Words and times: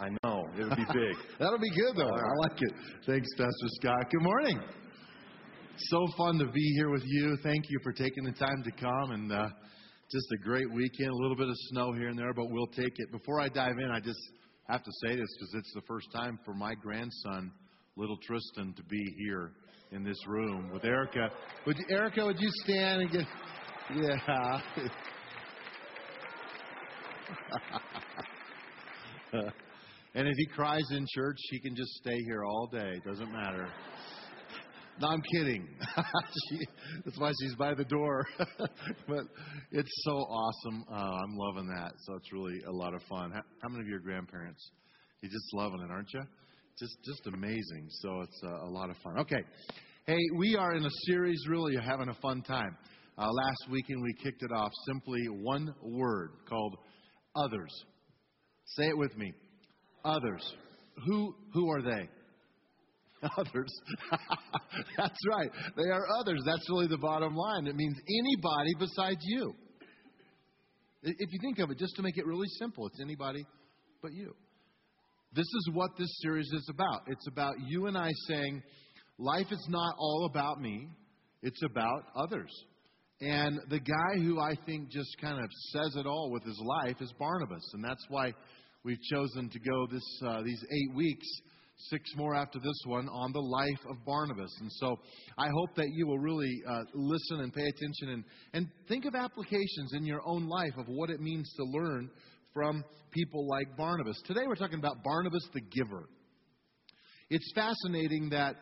I 0.00 0.10
know. 0.22 0.48
It'll 0.56 0.76
be 0.76 0.84
big. 0.92 1.16
That'll 1.40 1.58
be 1.58 1.70
good, 1.70 1.96
though. 1.96 2.08
I 2.08 2.48
like 2.48 2.62
it. 2.62 2.72
Thanks, 3.06 3.28
Pastor 3.36 3.68
Scott. 3.80 4.10
Good 4.10 4.22
morning. 4.22 4.60
So 5.76 6.06
fun 6.16 6.38
to 6.38 6.46
be 6.46 6.74
here 6.76 6.90
with 6.90 7.02
you. 7.04 7.36
Thank 7.42 7.64
you 7.68 7.78
for 7.82 7.92
taking 7.92 8.24
the 8.24 8.32
time 8.32 8.62
to 8.64 8.70
come 8.72 9.10
and 9.12 9.32
uh, 9.32 9.48
just 10.10 10.26
a 10.34 10.44
great 10.44 10.72
weekend. 10.72 11.10
A 11.10 11.14
little 11.14 11.36
bit 11.36 11.48
of 11.48 11.54
snow 11.70 11.92
here 11.92 12.08
and 12.08 12.18
there, 12.18 12.32
but 12.32 12.46
we'll 12.50 12.68
take 12.68 12.92
it. 12.96 13.10
Before 13.10 13.40
I 13.40 13.48
dive 13.48 13.78
in, 13.78 13.90
I 13.90 14.00
just 14.00 14.20
have 14.68 14.84
to 14.84 14.90
say 15.04 15.16
this 15.16 15.28
because 15.38 15.54
it's 15.54 15.72
the 15.74 15.82
first 15.88 16.06
time 16.12 16.38
for 16.44 16.54
my 16.54 16.74
grandson, 16.74 17.50
little 17.96 18.18
Tristan, 18.18 18.74
to 18.76 18.82
be 18.84 19.04
here 19.18 19.52
in 19.90 20.04
this 20.04 20.18
room 20.26 20.70
with 20.72 20.84
Erica. 20.84 21.30
Would 21.66 21.78
you, 21.78 21.86
Erica, 21.90 22.24
would 22.24 22.40
you 22.40 22.50
stand 22.64 23.02
and 23.02 23.10
get? 23.10 23.26
Yeah. 23.94 24.60
and 30.14 30.26
if 30.26 30.34
he 30.36 30.46
cries 30.46 30.84
in 30.90 31.06
church, 31.14 31.36
he 31.50 31.60
can 31.60 31.74
just 31.76 31.90
stay 32.02 32.18
here 32.26 32.44
all 32.44 32.68
day. 32.72 33.00
Doesn't 33.04 33.30
matter. 33.32 33.68
No, 35.00 35.08
I'm 35.08 35.22
kidding. 35.32 35.68
she, 36.50 36.58
that's 37.04 37.18
why 37.18 37.30
she's 37.40 37.54
by 37.54 37.74
the 37.74 37.84
door. 37.84 38.26
but 39.06 39.24
it's 39.70 40.02
so 40.04 40.12
awesome. 40.12 40.84
Uh, 40.90 40.94
I'm 40.94 41.36
loving 41.36 41.68
that. 41.68 41.92
So 42.04 42.14
it's 42.14 42.32
really 42.32 42.58
a 42.66 42.72
lot 42.72 42.94
of 42.94 43.02
fun. 43.08 43.30
How, 43.30 43.42
how, 43.62 43.68
many 43.68 43.82
of 43.82 43.88
your 43.88 44.00
grandparents? 44.00 44.70
You're 45.22 45.30
just 45.30 45.54
loving 45.54 45.80
it, 45.82 45.90
aren't 45.90 46.08
you? 46.12 46.22
Just, 46.80 46.96
just 47.04 47.26
amazing. 47.32 47.88
So 47.90 48.22
it's 48.22 48.40
uh, 48.44 48.66
a 48.66 48.70
lot 48.70 48.90
of 48.90 48.96
fun. 49.04 49.20
Okay. 49.20 49.42
Hey, 50.06 50.18
we 50.36 50.56
are 50.56 50.74
in 50.74 50.84
a 50.84 50.90
series, 51.06 51.44
really 51.48 51.74
You're 51.74 51.82
having 51.82 52.08
a 52.08 52.14
fun 52.14 52.42
time. 52.42 52.76
Uh, 53.18 53.28
last 53.30 53.70
weekend 53.70 54.02
we 54.02 54.14
kicked 54.22 54.42
it 54.42 54.52
off 54.52 54.70
simply 54.86 55.22
one 55.42 55.72
word 55.82 56.30
called 56.48 56.76
others. 57.36 57.70
Say 58.76 58.88
it 58.88 58.98
with 58.98 59.16
me. 59.16 59.32
Others. 60.08 60.54
Who, 61.06 61.34
who 61.52 61.70
are 61.70 61.82
they? 61.82 62.08
Others. 63.36 63.70
That's 64.96 65.18
right. 65.28 65.50
They 65.76 65.90
are 65.90 66.06
others. 66.18 66.40
That's 66.46 66.68
really 66.70 66.86
the 66.86 66.98
bottom 66.98 67.34
line. 67.34 67.66
It 67.66 67.76
means 67.76 67.96
anybody 68.08 68.70
besides 68.78 69.20
you. 69.22 69.54
If 71.02 71.32
you 71.32 71.38
think 71.40 71.58
of 71.58 71.70
it, 71.70 71.78
just 71.78 71.94
to 71.96 72.02
make 72.02 72.16
it 72.16 72.26
really 72.26 72.48
simple, 72.58 72.86
it's 72.86 73.00
anybody 73.00 73.44
but 74.02 74.12
you. 74.12 74.34
This 75.34 75.44
is 75.44 75.70
what 75.74 75.90
this 75.98 76.08
series 76.22 76.50
is 76.52 76.68
about. 76.70 77.02
It's 77.08 77.26
about 77.28 77.54
you 77.66 77.86
and 77.86 77.96
I 77.96 78.10
saying, 78.28 78.62
life 79.18 79.46
is 79.50 79.66
not 79.68 79.94
all 79.98 80.28
about 80.30 80.60
me, 80.60 80.88
it's 81.42 81.62
about 81.62 82.04
others. 82.16 82.50
And 83.20 83.58
the 83.68 83.80
guy 83.80 84.22
who 84.22 84.40
I 84.40 84.54
think 84.64 84.90
just 84.90 85.16
kind 85.20 85.38
of 85.42 85.50
says 85.72 85.96
it 85.96 86.06
all 86.06 86.30
with 86.30 86.44
his 86.44 86.60
life 86.64 86.96
is 87.00 87.12
Barnabas. 87.18 87.68
And 87.74 87.84
that's 87.84 88.04
why 88.08 88.32
we've 88.88 89.02
chosen 89.02 89.50
to 89.50 89.58
go 89.58 89.86
this, 89.92 90.22
uh, 90.26 90.40
these 90.42 90.64
eight 90.72 90.96
weeks 90.96 91.26
six 91.90 92.10
more 92.16 92.34
after 92.34 92.58
this 92.58 92.80
one 92.86 93.06
on 93.10 93.32
the 93.32 93.38
life 93.38 93.84
of 93.90 94.02
Barnabas. 94.06 94.50
And 94.60 94.72
so 94.72 94.96
I 95.36 95.48
hope 95.48 95.76
that 95.76 95.88
you 95.92 96.06
will 96.06 96.18
really 96.18 96.62
uh, 96.66 96.84
listen 96.94 97.40
and 97.40 97.52
pay 97.52 97.66
attention 97.66 98.08
and, 98.08 98.24
and 98.54 98.66
think 98.88 99.04
of 99.04 99.14
applications 99.14 99.92
in 99.92 100.06
your 100.06 100.22
own 100.24 100.48
life 100.48 100.72
of 100.78 100.86
what 100.88 101.10
it 101.10 101.20
means 101.20 101.52
to 101.58 101.64
learn 101.64 102.08
from 102.54 102.82
people 103.10 103.46
like 103.46 103.76
Barnabas. 103.76 104.18
Today 104.26 104.44
we're 104.46 104.56
talking 104.56 104.78
about 104.78 105.04
Barnabas 105.04 105.46
the 105.52 105.60
giver. 105.60 106.08
It's 107.28 107.52
fascinating 107.54 108.30
that 108.30 108.56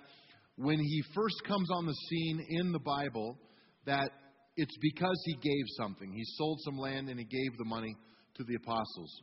when 0.56 0.80
he 0.80 1.02
first 1.14 1.36
comes 1.46 1.70
on 1.70 1.86
the 1.86 1.94
scene 2.08 2.44
in 2.48 2.72
the 2.72 2.80
Bible, 2.80 3.38
that 3.86 4.10
it's 4.56 4.76
because 4.82 5.22
he 5.24 5.34
gave 5.34 5.64
something. 5.78 6.12
He 6.12 6.24
sold 6.36 6.58
some 6.64 6.76
land 6.78 7.08
and 7.10 7.18
he 7.20 7.24
gave 7.24 7.56
the 7.58 7.64
money 7.64 7.94
to 8.38 8.44
the 8.44 8.56
apostles. 8.56 9.22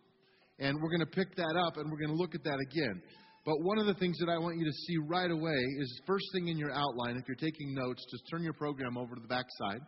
And 0.60 0.78
we're 0.82 0.90
going 0.90 1.00
to 1.00 1.06
pick 1.06 1.36
that 1.36 1.56
up 1.58 1.78
and 1.78 1.90
we're 1.92 1.98
going 1.98 2.16
to 2.16 2.22
look 2.22 2.36
at 2.36 2.44
that 2.44 2.60
again. 2.72 3.02
But 3.46 3.56
one 3.62 3.78
of 3.78 3.88
the 3.88 3.96
things 3.96 4.18
that 4.20 4.30
I 4.30 4.38
want 4.38 4.58
you 4.58 4.66
to 4.66 4.72
see 4.72 4.98
right 5.06 5.30
away 5.30 5.60
is 5.80 6.02
first 6.08 6.26
thing 6.34 6.48
in 6.48 6.58
your 6.58 6.72
outline, 6.72 7.18
if 7.18 7.28
you're 7.28 7.36
taking 7.36 7.74
notes, 7.74 8.06
just 8.10 8.24
turn 8.32 8.42
your 8.42 8.54
program 8.54 8.98
over 8.98 9.16
to 9.16 9.22
the 9.22 9.28
back 9.28 9.46
side 9.60 9.82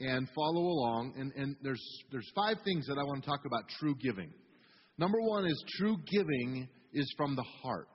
and 0.00 0.28
follow 0.34 0.62
along. 0.62 1.14
And, 1.18 1.32
and 1.36 1.56
there's, 1.62 1.82
there's 2.10 2.30
five 2.34 2.56
things 2.64 2.86
that 2.86 2.96
I 2.98 3.02
want 3.04 3.22
to 3.22 3.28
talk 3.28 3.40
about 3.44 3.68
true 3.78 3.94
giving. 4.02 4.32
Number 4.98 5.20
one 5.20 5.44
is 5.46 5.64
true 5.78 5.96
giving 6.10 6.68
is 6.92 7.12
from 7.16 7.36
the 7.36 7.44
heart. 7.62 7.88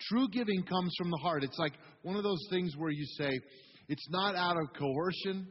True 0.00 0.28
giving 0.32 0.62
comes 0.64 0.92
from 0.98 1.10
the 1.10 1.18
heart. 1.18 1.44
It's 1.44 1.58
like 1.58 1.74
one 2.02 2.16
of 2.16 2.22
those 2.22 2.44
things 2.50 2.74
where 2.76 2.90
you 2.90 3.04
say, 3.18 3.38
it's 3.88 4.06
not 4.10 4.36
out 4.36 4.56
of 4.56 4.68
coercion, 4.78 5.46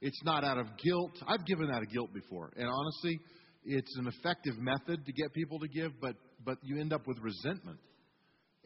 it's 0.00 0.20
not 0.24 0.44
out 0.44 0.58
of 0.58 0.66
guilt. 0.82 1.12
I've 1.26 1.44
given 1.44 1.70
out 1.70 1.82
of 1.82 1.90
guilt 1.90 2.12
before. 2.14 2.52
And 2.56 2.66
honestly, 2.66 3.18
it's 3.64 3.96
an 3.98 4.06
effective 4.06 4.58
method 4.58 5.04
to 5.04 5.12
get 5.12 5.32
people 5.34 5.58
to 5.60 5.68
give, 5.68 5.92
but 6.00 6.16
but 6.44 6.58
you 6.62 6.80
end 6.80 6.92
up 6.92 7.06
with 7.06 7.18
resentment. 7.20 7.78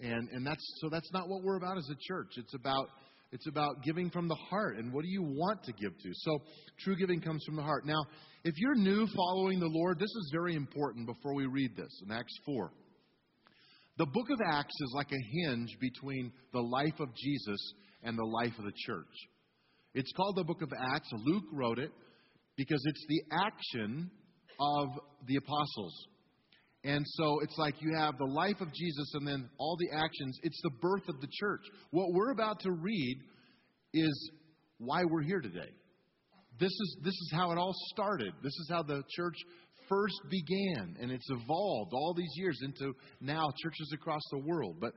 And 0.00 0.28
and 0.30 0.46
that's 0.46 0.64
so 0.80 0.88
that's 0.88 1.10
not 1.12 1.28
what 1.28 1.42
we're 1.42 1.56
about 1.56 1.78
as 1.78 1.88
a 1.90 1.96
church. 2.00 2.32
It's 2.36 2.54
about 2.54 2.88
it's 3.32 3.46
about 3.48 3.82
giving 3.82 4.10
from 4.10 4.28
the 4.28 4.36
heart 4.48 4.76
and 4.76 4.92
what 4.92 5.02
do 5.02 5.10
you 5.10 5.22
want 5.22 5.64
to 5.64 5.72
give 5.72 5.90
to. 5.90 6.10
So 6.12 6.38
true 6.80 6.96
giving 6.96 7.20
comes 7.20 7.42
from 7.44 7.56
the 7.56 7.62
heart. 7.62 7.84
Now, 7.84 8.00
if 8.44 8.54
you're 8.56 8.76
new 8.76 9.08
following 9.08 9.58
the 9.58 9.70
Lord, 9.70 9.98
this 9.98 10.10
is 10.10 10.30
very 10.32 10.54
important 10.54 11.06
before 11.06 11.34
we 11.34 11.46
read 11.46 11.76
this 11.76 12.02
in 12.04 12.12
Acts 12.12 12.38
4. 12.46 12.70
The 13.98 14.06
book 14.06 14.30
of 14.30 14.38
Acts 14.46 14.74
is 14.80 14.92
like 14.94 15.10
a 15.12 15.48
hinge 15.48 15.76
between 15.80 16.32
the 16.52 16.60
life 16.60 17.00
of 17.00 17.08
Jesus 17.16 17.74
and 18.02 18.18
the 18.18 18.24
life 18.24 18.52
of 18.58 18.64
the 18.64 18.72
church. 18.86 19.06
It's 19.94 20.12
called 20.12 20.36
the 20.36 20.44
book 20.44 20.62
of 20.62 20.72
Acts. 20.94 21.08
Luke 21.12 21.44
wrote 21.52 21.78
it 21.78 21.90
because 22.56 22.82
it's 22.84 23.06
the 23.08 23.22
action 23.32 24.10
of 24.60 24.88
the 25.26 25.36
apostles. 25.36 26.06
And 26.84 27.04
so 27.06 27.40
it's 27.40 27.56
like 27.56 27.80
you 27.80 27.94
have 27.96 28.18
the 28.18 28.26
life 28.26 28.60
of 28.60 28.68
Jesus 28.74 29.10
and 29.14 29.26
then 29.26 29.48
all 29.58 29.76
the 29.78 29.96
actions. 29.96 30.38
It's 30.42 30.60
the 30.62 30.70
birth 30.82 31.08
of 31.08 31.20
the 31.20 31.28
church. 31.32 31.62
What 31.90 32.12
we're 32.12 32.30
about 32.30 32.60
to 32.60 32.72
read 32.72 33.16
is 33.94 34.30
why 34.78 35.04
we're 35.04 35.22
here 35.22 35.40
today. 35.40 35.70
This 36.60 36.70
is, 36.70 36.96
this 37.02 37.14
is 37.14 37.32
how 37.34 37.52
it 37.52 37.58
all 37.58 37.74
started. 37.92 38.32
This 38.42 38.52
is 38.52 38.68
how 38.70 38.82
the 38.82 39.02
church 39.16 39.36
first 39.88 40.20
began, 40.30 40.96
and 41.00 41.10
it's 41.10 41.28
evolved 41.30 41.92
all 41.92 42.14
these 42.16 42.32
years 42.36 42.58
into 42.62 42.94
now 43.20 43.50
churches 43.62 43.90
across 43.92 44.22
the 44.30 44.38
world. 44.38 44.76
But 44.80 44.92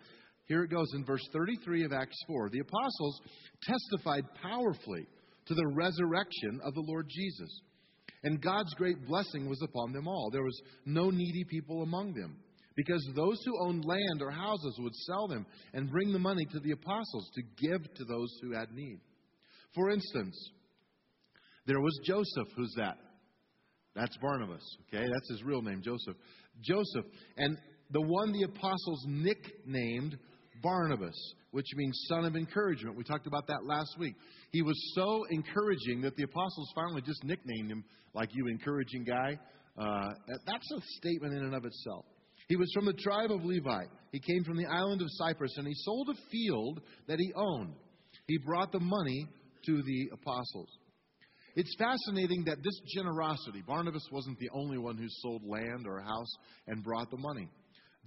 here 0.45 0.63
it 0.63 0.69
goes 0.69 0.87
in 0.93 1.03
verse 1.05 1.25
33 1.33 1.85
of 1.85 1.93
Acts 1.93 2.17
4. 2.27 2.49
The 2.49 2.59
apostles 2.59 3.21
testified 3.63 4.23
powerfully 4.41 5.07
to 5.47 5.53
the 5.53 5.67
resurrection 5.73 6.59
of 6.63 6.73
the 6.73 6.83
Lord 6.85 7.07
Jesus 7.09 7.61
and 8.27 8.41
God's 8.41 8.73
great 8.73 9.07
blessing 9.07 9.47
was 9.47 9.61
upon 9.61 9.93
them 9.93 10.05
all. 10.05 10.29
There 10.29 10.43
was 10.43 10.61
no 10.85 11.09
needy 11.09 11.45
people 11.45 11.81
among 11.81 12.13
them, 12.13 12.35
because 12.75 13.01
those 13.15 13.41
who 13.45 13.57
owned 13.65 13.85
land 13.85 14.21
or 14.21 14.31
houses 14.31 14.75
would 14.79 14.93
sell 14.93 15.29
them 15.29 15.45
and 15.73 15.89
bring 15.89 16.11
the 16.11 16.19
money 16.19 16.45
to 16.51 16.59
the 16.59 16.71
apostles 16.71 17.31
to 17.35 17.41
give 17.65 17.81
to 17.95 18.03
those 18.03 18.37
who 18.41 18.51
had 18.51 18.73
need. 18.73 18.99
For 19.73 19.91
instance, 19.91 20.35
there 21.67 21.79
was 21.79 21.97
Joseph. 22.03 22.53
Who's 22.57 22.73
that? 22.75 22.97
That's 23.95 24.17
Barnabas. 24.17 24.63
Okay, 24.87 25.07
that's 25.07 25.29
his 25.29 25.43
real 25.43 25.61
name, 25.61 25.81
Joseph. 25.81 26.17
Joseph. 26.61 27.05
And 27.37 27.57
the 27.91 28.01
one 28.01 28.33
the 28.33 28.43
apostles 28.43 29.05
nicknamed 29.07 30.17
Barnabas, 30.61 31.15
which 31.51 31.67
means 31.75 32.05
son 32.07 32.25
of 32.25 32.35
encouragement. 32.35 32.97
We 32.97 33.03
talked 33.03 33.27
about 33.27 33.47
that 33.47 33.65
last 33.65 33.97
week. 33.97 34.15
He 34.51 34.61
was 34.61 34.75
so 34.95 35.25
encouraging 35.29 36.01
that 36.01 36.15
the 36.15 36.23
apostles 36.23 36.71
finally 36.75 37.01
just 37.01 37.23
nicknamed 37.23 37.71
him 37.71 37.83
like 38.13 38.29
you 38.33 38.47
encouraging 38.47 39.03
guy. 39.03 39.37
Uh, 39.77 40.09
that's 40.45 40.71
a 40.71 40.81
statement 40.97 41.33
in 41.33 41.43
and 41.43 41.53
of 41.53 41.65
itself. 41.65 42.05
He 42.47 42.55
was 42.55 42.71
from 42.73 42.85
the 42.85 42.93
tribe 42.93 43.31
of 43.31 43.43
Levi. 43.43 43.83
He 44.11 44.19
came 44.19 44.43
from 44.43 44.57
the 44.57 44.65
island 44.65 45.01
of 45.01 45.07
Cyprus 45.11 45.55
and 45.57 45.67
he 45.67 45.73
sold 45.75 46.09
a 46.09 46.15
field 46.31 46.81
that 47.07 47.19
he 47.19 47.31
owned. 47.35 47.73
He 48.27 48.37
brought 48.37 48.71
the 48.71 48.79
money 48.79 49.27
to 49.65 49.81
the 49.83 50.09
apostles. 50.13 50.69
It's 51.55 51.75
fascinating 51.77 52.43
that 52.45 52.57
this 52.63 52.79
generosity, 52.93 53.63
Barnabas 53.65 54.07
wasn't 54.11 54.37
the 54.39 54.49
only 54.53 54.77
one 54.77 54.95
who 54.97 55.07
sold 55.09 55.41
land 55.43 55.87
or 55.87 55.97
a 55.97 56.03
house 56.03 56.31
and 56.67 56.83
brought 56.83 57.09
the 57.09 57.17
money. 57.17 57.49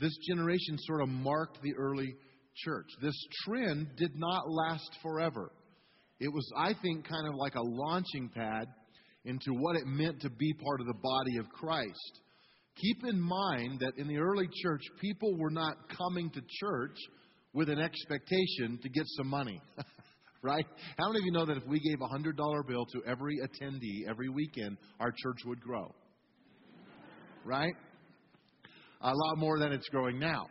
This 0.00 0.16
generation 0.28 0.78
sort 0.78 1.02
of 1.02 1.08
marked 1.08 1.60
the 1.60 1.74
early 1.76 2.14
church. 2.54 2.86
This 3.00 3.16
trend 3.44 3.88
did 3.96 4.12
not 4.16 4.50
last 4.50 4.90
forever. 5.02 5.52
It 6.18 6.28
was, 6.32 6.46
I 6.56 6.74
think, 6.82 7.08
kind 7.08 7.26
of 7.26 7.34
like 7.34 7.54
a 7.54 7.62
launching 7.62 8.30
pad 8.34 8.66
into 9.24 9.52
what 9.52 9.76
it 9.76 9.86
meant 9.86 10.20
to 10.20 10.30
be 10.30 10.52
part 10.54 10.80
of 10.80 10.86
the 10.86 10.98
body 11.02 11.36
of 11.38 11.48
Christ. 11.48 12.20
Keep 12.76 13.04
in 13.06 13.20
mind 13.20 13.80
that 13.80 13.92
in 13.96 14.06
the 14.08 14.18
early 14.18 14.48
church, 14.62 14.82
people 15.00 15.36
were 15.38 15.50
not 15.50 15.76
coming 15.96 16.30
to 16.30 16.40
church 16.60 16.96
with 17.52 17.68
an 17.68 17.78
expectation 17.78 18.78
to 18.82 18.88
get 18.88 19.04
some 19.06 19.28
money. 19.28 19.60
right? 20.42 20.64
How 20.98 21.08
many 21.08 21.20
of 21.20 21.24
you 21.24 21.32
know 21.32 21.46
that 21.46 21.56
if 21.56 21.66
we 21.66 21.80
gave 21.80 22.00
a 22.00 22.06
$100 22.06 22.36
bill 22.66 22.86
to 22.86 23.02
every 23.06 23.38
attendee 23.38 24.08
every 24.08 24.28
weekend, 24.28 24.76
our 24.98 25.10
church 25.10 25.38
would 25.44 25.60
grow? 25.60 25.94
Right? 27.44 27.74
A 29.02 29.12
lot 29.12 29.38
more 29.38 29.58
than 29.58 29.72
it's 29.72 29.88
growing 29.88 30.18
now. 30.18 30.46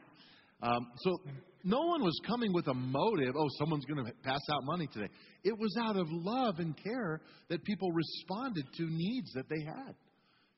Um, 0.62 0.88
so 0.98 1.18
no 1.64 1.82
one 1.82 2.04
was 2.04 2.20
coming 2.26 2.54
with 2.54 2.68
a 2.68 2.74
motive, 2.74 3.36
oh, 3.38 3.48
someone's 3.58 3.86
going 3.86 4.06
to 4.06 4.12
pass 4.24 4.42
out 4.52 4.64
money 4.64 4.88
today. 4.94 5.10
It 5.44 5.58
was 5.58 5.76
out 5.80 5.98
of 5.98 6.08
love 6.10 6.60
and 6.60 6.76
care 6.82 7.22
that 7.50 7.64
people 7.64 7.92
responded 7.92 8.66
to 8.78 8.84
needs 8.84 9.32
that 9.34 9.50
they 9.50 9.64
had. 9.66 9.96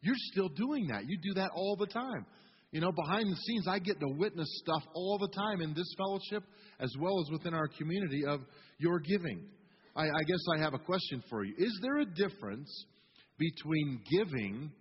You're 0.01 0.15
still 0.31 0.49
doing 0.49 0.87
that. 0.87 1.03
You 1.07 1.17
do 1.21 1.33
that 1.35 1.51
all 1.55 1.75
the 1.75 1.87
time. 1.87 2.25
You 2.71 2.81
know, 2.81 2.91
behind 2.91 3.31
the 3.31 3.35
scenes, 3.35 3.67
I 3.67 3.79
get 3.79 3.99
to 3.99 4.07
witness 4.17 4.47
stuff 4.63 4.83
all 4.93 5.17
the 5.19 5.27
time 5.27 5.61
in 5.61 5.73
this 5.73 5.93
fellowship 5.97 6.43
as 6.79 6.91
well 6.99 7.19
as 7.21 7.31
within 7.31 7.53
our 7.53 7.67
community 7.67 8.25
of 8.25 8.41
your 8.77 8.99
giving. 8.99 9.43
I, 9.95 10.03
I 10.03 10.23
guess 10.25 10.39
I 10.55 10.61
have 10.61 10.73
a 10.73 10.79
question 10.79 11.21
for 11.29 11.43
you. 11.43 11.53
Is 11.57 11.79
there 11.81 11.97
a 11.97 12.05
difference 12.05 12.85
between 13.37 14.01
giving 14.09 14.71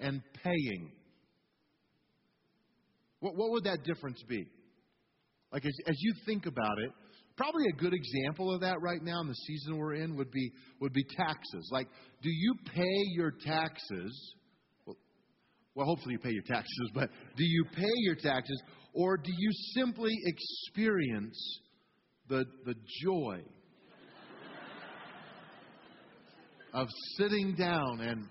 and 0.00 0.22
paying? 0.42 0.90
What, 3.20 3.36
what 3.36 3.50
would 3.50 3.64
that 3.64 3.84
difference 3.84 4.22
be? 4.28 4.46
Like, 5.54 5.64
as, 5.66 5.74
as 5.86 5.94
you 6.00 6.12
think 6.26 6.46
about 6.46 6.80
it, 6.80 6.90
probably 7.36 7.66
a 7.72 7.76
good 7.76 7.94
example 7.94 8.52
of 8.52 8.62
that 8.62 8.82
right 8.82 9.00
now 9.00 9.20
in 9.20 9.28
the 9.28 9.34
season 9.34 9.76
we're 9.78 9.94
in 9.94 10.16
would 10.16 10.32
be 10.32 10.50
would 10.80 10.92
be 10.92 11.04
taxes. 11.16 11.68
Like, 11.70 11.86
do 12.22 12.28
you 12.28 12.54
pay 12.74 13.04
your 13.14 13.30
taxes? 13.30 14.34
Well, 14.84 14.96
well, 15.76 15.86
hopefully 15.86 16.14
you 16.14 16.18
pay 16.18 16.32
your 16.32 16.42
taxes, 16.42 16.90
but 16.92 17.08
do 17.36 17.44
you 17.44 17.64
pay 17.72 17.92
your 17.98 18.16
taxes, 18.16 18.60
or 18.94 19.16
do 19.16 19.30
you 19.30 19.50
simply 19.76 20.12
experience 20.24 21.60
the 22.28 22.44
the 22.66 22.74
joy 23.04 23.40
of 26.72 26.88
sitting 27.16 27.54
down 27.54 28.00
and 28.00 28.26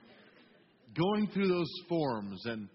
going 0.93 1.27
through 1.33 1.47
those 1.47 1.71
forms 1.87 2.45
and 2.45 2.67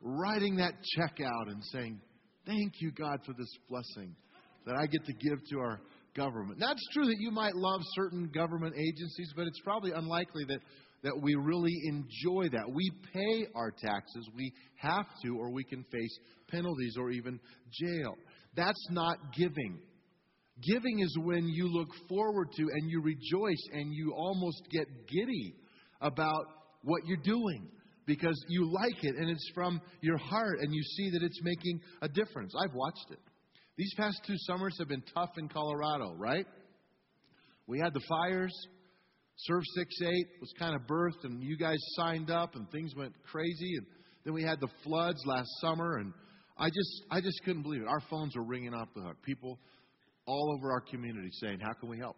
writing 0.00 0.56
that 0.58 0.74
check 0.96 1.18
out 1.20 1.48
and 1.48 1.64
saying, 1.72 2.00
Thank 2.48 2.80
you, 2.80 2.90
God, 2.92 3.20
for 3.26 3.34
this 3.34 3.54
blessing 3.68 4.16
that 4.64 4.74
I 4.74 4.86
get 4.86 5.04
to 5.04 5.12
give 5.12 5.38
to 5.50 5.58
our 5.58 5.80
government. 6.16 6.58
Now, 6.58 6.72
it's 6.72 6.88
true 6.94 7.04
that 7.04 7.18
you 7.20 7.30
might 7.30 7.54
love 7.54 7.82
certain 7.94 8.30
government 8.34 8.74
agencies, 8.74 9.34
but 9.36 9.46
it's 9.46 9.60
probably 9.62 9.92
unlikely 9.92 10.46
that, 10.48 10.60
that 11.02 11.12
we 11.20 11.34
really 11.34 11.74
enjoy 11.84 12.48
that. 12.48 12.64
We 12.72 12.90
pay 13.12 13.46
our 13.54 13.70
taxes, 13.70 14.26
we 14.34 14.50
have 14.76 15.04
to, 15.24 15.36
or 15.38 15.50
we 15.50 15.62
can 15.62 15.84
face 15.92 16.18
penalties 16.50 16.96
or 16.98 17.10
even 17.10 17.38
jail. 17.70 18.14
That's 18.56 18.86
not 18.88 19.18
giving. 19.36 19.80
Giving 20.72 21.00
is 21.00 21.18
when 21.22 21.48
you 21.48 21.68
look 21.68 21.90
forward 22.08 22.48
to 22.56 22.62
and 22.62 22.90
you 22.90 23.02
rejoice 23.02 23.62
and 23.74 23.92
you 23.92 24.14
almost 24.16 24.62
get 24.70 24.86
giddy 25.06 25.54
about 26.00 26.46
what 26.82 27.02
you're 27.04 27.18
doing 27.22 27.68
because 28.08 28.42
you 28.48 28.68
like 28.72 29.04
it 29.04 29.14
and 29.16 29.28
it's 29.28 29.50
from 29.54 29.80
your 30.00 30.16
heart 30.16 30.60
and 30.60 30.74
you 30.74 30.82
see 30.82 31.10
that 31.10 31.22
it's 31.22 31.38
making 31.42 31.78
a 32.00 32.08
difference. 32.08 32.54
I've 32.58 32.74
watched 32.74 33.10
it. 33.12 33.18
These 33.76 33.92
past 33.96 34.22
two 34.26 34.34
summers 34.38 34.74
have 34.78 34.88
been 34.88 35.04
tough 35.14 35.30
in 35.36 35.48
Colorado, 35.48 36.14
right? 36.16 36.46
We 37.68 37.78
had 37.78 37.92
the 37.92 38.00
fires. 38.08 38.52
6 39.46 39.94
8 40.02 40.26
was 40.40 40.52
kind 40.58 40.74
of 40.74 40.82
birthed, 40.88 41.22
and 41.22 41.40
you 41.44 41.56
guys 41.56 41.76
signed 41.90 42.28
up, 42.28 42.56
and 42.56 42.68
things 42.72 42.92
went 42.96 43.12
crazy. 43.30 43.76
And 43.76 43.86
then 44.24 44.34
we 44.34 44.42
had 44.42 44.58
the 44.58 44.66
floods 44.82 45.22
last 45.26 45.48
summer, 45.60 45.98
and 45.98 46.12
I 46.56 46.70
just, 46.70 47.02
I 47.08 47.20
just 47.20 47.40
couldn't 47.44 47.62
believe 47.62 47.82
it. 47.82 47.88
Our 47.88 48.02
phones 48.10 48.34
were 48.34 48.42
ringing 48.42 48.74
off 48.74 48.88
the 48.96 49.02
hook. 49.02 49.22
People 49.22 49.60
all 50.26 50.56
over 50.58 50.72
our 50.72 50.80
community 50.80 51.28
saying, 51.40 51.60
How 51.60 51.72
can 51.78 51.88
we 51.88 51.98
help? 51.98 52.16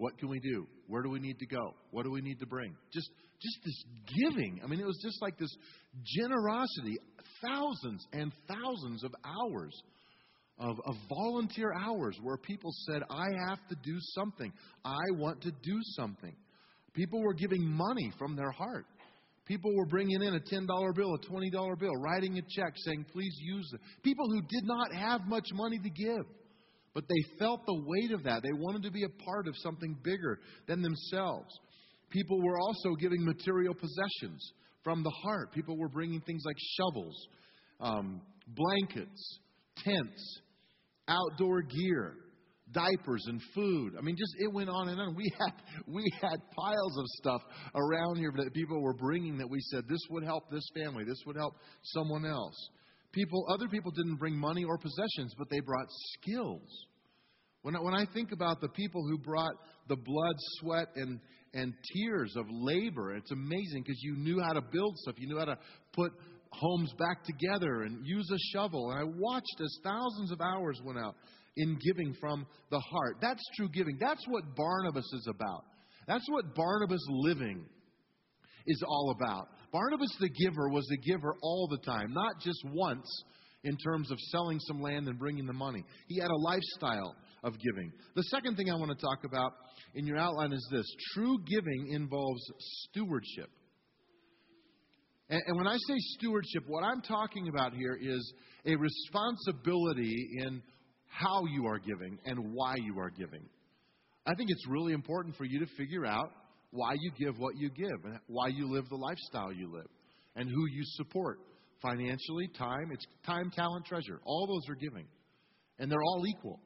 What 0.00 0.16
can 0.16 0.30
we 0.30 0.40
do? 0.40 0.66
Where 0.86 1.02
do 1.02 1.10
we 1.10 1.20
need 1.20 1.38
to 1.40 1.46
go? 1.46 1.74
What 1.90 2.04
do 2.04 2.10
we 2.10 2.22
need 2.22 2.40
to 2.40 2.46
bring? 2.46 2.74
Just, 2.90 3.10
just 3.38 3.58
this 3.62 3.84
giving. 4.18 4.58
I 4.64 4.66
mean, 4.66 4.80
it 4.80 4.86
was 4.86 4.98
just 5.02 5.20
like 5.20 5.36
this 5.36 5.54
generosity, 6.02 6.96
thousands 7.44 8.06
and 8.14 8.32
thousands 8.48 9.04
of 9.04 9.12
hours 9.22 9.78
of, 10.58 10.80
of 10.86 10.94
volunteer 11.06 11.74
hours 11.78 12.16
where 12.22 12.38
people 12.38 12.70
said, 12.88 13.02
I 13.10 13.26
have 13.46 13.58
to 13.68 13.76
do 13.84 13.98
something. 14.14 14.50
I 14.86 15.04
want 15.18 15.42
to 15.42 15.50
do 15.50 15.78
something. 15.98 16.34
People 16.94 17.20
were 17.20 17.34
giving 17.34 17.62
money 17.62 18.10
from 18.18 18.36
their 18.36 18.52
heart. 18.52 18.86
People 19.44 19.76
were 19.76 19.84
bringing 19.84 20.22
in 20.22 20.34
a 20.34 20.40
$10 20.40 20.66
bill, 20.94 21.14
a 21.14 21.18
$20 21.30 21.78
bill, 21.78 21.92
writing 21.96 22.38
a 22.38 22.42
check 22.56 22.72
saying, 22.76 23.04
please 23.12 23.36
use 23.38 23.70
it. 23.74 23.80
People 24.02 24.30
who 24.30 24.40
did 24.48 24.64
not 24.64 24.94
have 24.94 25.26
much 25.26 25.48
money 25.52 25.78
to 25.78 25.90
give, 25.90 26.24
but 26.94 27.04
they 27.08 27.38
felt 27.38 27.64
the 27.66 27.82
weight 27.86 28.12
of 28.12 28.24
that. 28.24 28.42
They 28.42 28.52
wanted 28.52 28.82
to 28.84 28.90
be 28.90 29.04
a 29.04 29.24
part 29.24 29.46
of 29.48 29.54
something 29.56 29.96
bigger 30.02 30.40
than 30.66 30.82
themselves. 30.82 31.52
People 32.10 32.42
were 32.42 32.58
also 32.58 32.94
giving 33.00 33.24
material 33.24 33.74
possessions 33.74 34.52
from 34.82 35.02
the 35.02 35.12
heart. 35.22 35.52
People 35.52 35.78
were 35.78 35.88
bringing 35.88 36.20
things 36.22 36.42
like 36.44 36.56
shovels, 36.76 37.28
um, 37.80 38.20
blankets, 38.48 39.38
tents, 39.76 40.40
outdoor 41.06 41.62
gear, 41.62 42.14
diapers 42.72 43.24
and 43.26 43.40
food. 43.54 43.94
I 43.98 44.02
mean, 44.02 44.16
just 44.16 44.32
it 44.38 44.52
went 44.52 44.68
on 44.68 44.88
and 44.88 45.00
on. 45.00 45.14
We 45.14 45.32
had 45.38 45.52
we 45.86 46.04
had 46.20 46.38
piles 46.56 46.98
of 46.98 47.04
stuff 47.18 47.42
around 47.74 48.16
here 48.16 48.32
that 48.36 48.52
people 48.54 48.80
were 48.82 48.94
bringing 48.94 49.38
that 49.38 49.48
we 49.48 49.60
said 49.70 49.84
this 49.88 50.00
would 50.10 50.24
help 50.24 50.50
this 50.50 50.66
family, 50.74 51.04
this 51.04 51.22
would 51.26 51.36
help 51.36 51.54
someone 51.82 52.24
else. 52.24 52.70
People, 53.12 53.46
other 53.52 53.68
people 53.68 53.90
didn't 53.90 54.16
bring 54.16 54.36
money 54.36 54.64
or 54.64 54.78
possessions, 54.78 55.34
but 55.36 55.48
they 55.50 55.60
brought 55.60 55.86
skills. 56.14 56.86
When 57.62 57.76
I, 57.76 57.80
when 57.80 57.94
I 57.94 58.06
think 58.14 58.32
about 58.32 58.60
the 58.60 58.68
people 58.68 59.02
who 59.08 59.18
brought 59.18 59.54
the 59.88 59.96
blood, 59.96 60.34
sweat, 60.60 60.88
and 60.96 61.20
and 61.52 61.74
tears 61.94 62.34
of 62.36 62.46
labor, 62.48 63.16
it's 63.16 63.32
amazing 63.32 63.82
because 63.82 64.00
you 64.02 64.16
knew 64.16 64.40
how 64.40 64.52
to 64.52 64.60
build 64.60 64.96
stuff, 64.98 65.16
you 65.18 65.28
knew 65.28 65.38
how 65.38 65.46
to 65.46 65.58
put 65.92 66.12
homes 66.52 66.92
back 66.98 67.24
together 67.24 67.82
and 67.82 68.06
use 68.06 68.28
a 68.32 68.38
shovel. 68.52 68.90
And 68.90 69.00
I 69.00 69.04
watched 69.04 69.60
as 69.60 69.78
thousands 69.82 70.32
of 70.32 70.40
hours 70.40 70.80
went 70.84 70.98
out 70.98 71.16
in 71.56 71.78
giving 71.84 72.14
from 72.20 72.46
the 72.70 72.78
heart. 72.78 73.16
That's 73.20 73.42
true 73.56 73.68
giving. 73.68 73.98
That's 74.00 74.24
what 74.28 74.54
Barnabas 74.56 75.10
is 75.12 75.28
about. 75.28 75.64
That's 76.06 76.26
what 76.28 76.54
Barnabas 76.54 77.04
living 77.08 77.64
is 78.66 78.82
all 78.86 79.14
about. 79.16 79.48
Barnabas 79.72 80.14
the 80.20 80.28
giver 80.28 80.68
was 80.68 80.88
a 80.92 80.96
giver 81.08 81.36
all 81.42 81.68
the 81.68 81.78
time, 81.78 82.12
not 82.12 82.40
just 82.40 82.60
once 82.72 83.06
in 83.62 83.76
terms 83.76 84.10
of 84.10 84.18
selling 84.30 84.58
some 84.60 84.80
land 84.80 85.06
and 85.06 85.18
bringing 85.18 85.46
the 85.46 85.52
money. 85.52 85.84
He 86.08 86.18
had 86.18 86.30
a 86.30 86.36
lifestyle 86.36 87.14
of 87.44 87.54
giving. 87.58 87.92
The 88.14 88.22
second 88.24 88.56
thing 88.56 88.70
I 88.70 88.74
want 88.74 88.90
to 88.90 89.06
talk 89.06 89.24
about 89.24 89.52
in 89.94 90.06
your 90.06 90.18
outline 90.18 90.52
is 90.52 90.66
this 90.70 90.86
true 91.14 91.38
giving 91.46 91.92
involves 91.92 92.42
stewardship. 92.88 93.50
And, 95.28 95.42
and 95.46 95.56
when 95.56 95.66
I 95.66 95.76
say 95.76 95.94
stewardship, 96.18 96.64
what 96.66 96.82
I'm 96.82 97.02
talking 97.02 97.48
about 97.48 97.74
here 97.74 97.98
is 98.00 98.32
a 98.66 98.76
responsibility 98.76 100.30
in 100.38 100.62
how 101.06 101.44
you 101.46 101.66
are 101.66 101.78
giving 101.78 102.18
and 102.24 102.52
why 102.52 102.76
you 102.76 102.98
are 102.98 103.10
giving. 103.10 103.44
I 104.26 104.34
think 104.34 104.50
it's 104.50 104.66
really 104.68 104.92
important 104.92 105.36
for 105.36 105.44
you 105.44 105.60
to 105.60 105.66
figure 105.76 106.06
out 106.06 106.30
why 106.70 106.94
you 107.00 107.10
give 107.18 107.38
what 107.38 107.56
you 107.56 107.70
give 107.70 108.04
and 108.04 108.18
why 108.26 108.48
you 108.48 108.70
live 108.70 108.88
the 108.88 108.96
lifestyle 108.96 109.52
you 109.52 109.72
live 109.72 109.88
and 110.36 110.48
who 110.48 110.66
you 110.66 110.82
support 110.84 111.38
financially, 111.82 112.48
time, 112.56 112.90
it's 112.92 113.06
time, 113.26 113.50
talent, 113.50 113.84
treasure. 113.86 114.20
All 114.24 114.46
those 114.46 114.70
are 114.70 114.76
giving. 114.76 115.06
And 115.78 115.90
they're 115.90 116.02
all 116.02 116.24
equal. 116.26 116.60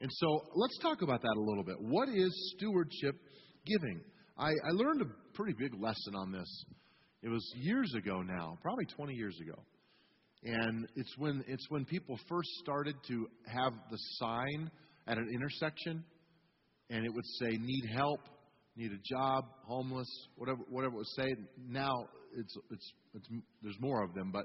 And 0.00 0.10
so 0.12 0.40
let's 0.54 0.78
talk 0.78 1.02
about 1.02 1.22
that 1.22 1.34
a 1.36 1.40
little 1.40 1.64
bit. 1.64 1.76
What 1.78 2.08
is 2.08 2.54
stewardship 2.56 3.16
giving? 3.66 4.00
I, 4.38 4.48
I 4.48 4.70
learned 4.72 5.02
a 5.02 5.34
pretty 5.34 5.54
big 5.58 5.72
lesson 5.78 6.14
on 6.14 6.32
this 6.32 6.64
it 7.22 7.28
was 7.28 7.44
years 7.56 7.92
ago 7.94 8.22
now, 8.22 8.56
probably 8.62 8.84
20 8.84 9.14
years 9.14 9.36
ago. 9.40 9.60
And 10.44 10.86
it's 10.94 11.12
when 11.18 11.42
it's 11.48 11.66
when 11.70 11.84
people 11.84 12.16
first 12.28 12.48
started 12.62 12.94
to 13.08 13.26
have 13.46 13.72
the 13.90 13.96
sign 14.18 14.70
at 15.08 15.18
an 15.18 15.28
intersection 15.34 16.04
and 16.88 17.04
it 17.04 17.12
would 17.12 17.24
say 17.40 17.56
need 17.58 17.84
help, 17.96 18.20
need 18.76 18.92
a 18.92 19.02
job, 19.04 19.44
homeless, 19.66 20.08
whatever 20.36 20.60
whatever 20.68 20.94
it 20.94 20.98
would 20.98 21.06
say. 21.16 21.34
Now 21.68 21.92
it's 22.36 22.56
it's 22.70 22.92
it's 23.14 23.28
there's 23.62 23.80
more 23.80 24.02
of 24.02 24.14
them, 24.14 24.30
but 24.32 24.44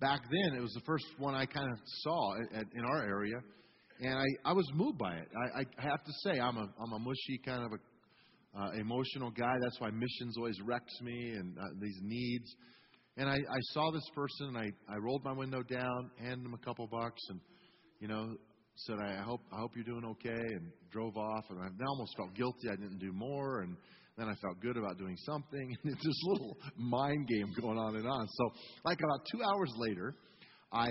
back 0.00 0.20
then 0.30 0.56
it 0.56 0.60
was 0.60 0.72
the 0.72 0.82
first 0.86 1.06
one 1.18 1.34
I 1.34 1.46
kind 1.46 1.70
of 1.70 1.78
saw 2.02 2.34
at, 2.36 2.60
at, 2.60 2.66
in 2.74 2.84
our 2.84 3.02
area, 3.02 3.36
and 4.00 4.14
I, 4.14 4.50
I 4.50 4.52
was 4.52 4.66
moved 4.74 4.98
by 4.98 5.14
it. 5.14 5.28
I, 5.56 5.60
I 5.60 5.82
have 5.82 6.04
to 6.04 6.12
say 6.24 6.40
I'm 6.40 6.56
a 6.56 6.68
I'm 6.80 6.92
a 6.92 6.98
mushy 6.98 7.40
kind 7.44 7.64
of 7.64 7.72
a 7.72 8.60
uh, 8.60 8.70
emotional 8.72 9.30
guy. 9.30 9.54
That's 9.60 9.80
why 9.80 9.90
missions 9.90 10.36
always 10.36 10.60
wrecks 10.64 10.94
me 11.02 11.32
and 11.32 11.56
uh, 11.58 11.62
these 11.80 11.98
needs. 12.02 12.54
And 13.16 13.28
I, 13.28 13.34
I 13.34 13.58
saw 13.72 13.90
this 13.90 14.08
person, 14.14 14.48
and 14.48 14.58
I, 14.58 14.70
I 14.88 14.96
rolled 14.98 15.24
my 15.24 15.32
window 15.32 15.62
down, 15.62 16.10
handed 16.20 16.46
him 16.46 16.54
a 16.54 16.64
couple 16.64 16.86
bucks, 16.86 17.20
and 17.30 17.40
you 18.00 18.08
know 18.08 18.36
said, 18.86 18.96
I 19.00 19.22
hope 19.22 19.40
I 19.52 19.60
hope 19.60 19.72
you're 19.74 19.84
doing 19.84 20.04
okay, 20.04 20.54
and 20.54 20.70
drove 20.90 21.16
off. 21.16 21.44
And 21.50 21.58
I 21.60 21.84
almost 21.86 22.16
felt 22.16 22.34
guilty 22.34 22.68
I 22.70 22.76
didn't 22.76 22.98
do 22.98 23.12
more, 23.12 23.60
and 23.60 23.76
then 24.16 24.28
I 24.28 24.34
felt 24.42 24.60
good 24.60 24.76
about 24.76 24.98
doing 24.98 25.16
something. 25.24 25.76
And 25.84 25.92
it's 25.92 26.04
this 26.04 26.22
little 26.24 26.56
mind 26.76 27.28
game 27.28 27.52
going 27.60 27.78
on 27.78 27.96
and 27.96 28.06
on. 28.06 28.26
So, 28.28 28.50
like 28.84 28.98
about 28.98 29.26
two 29.32 29.42
hours 29.42 29.72
later, 29.76 30.14
I 30.72 30.88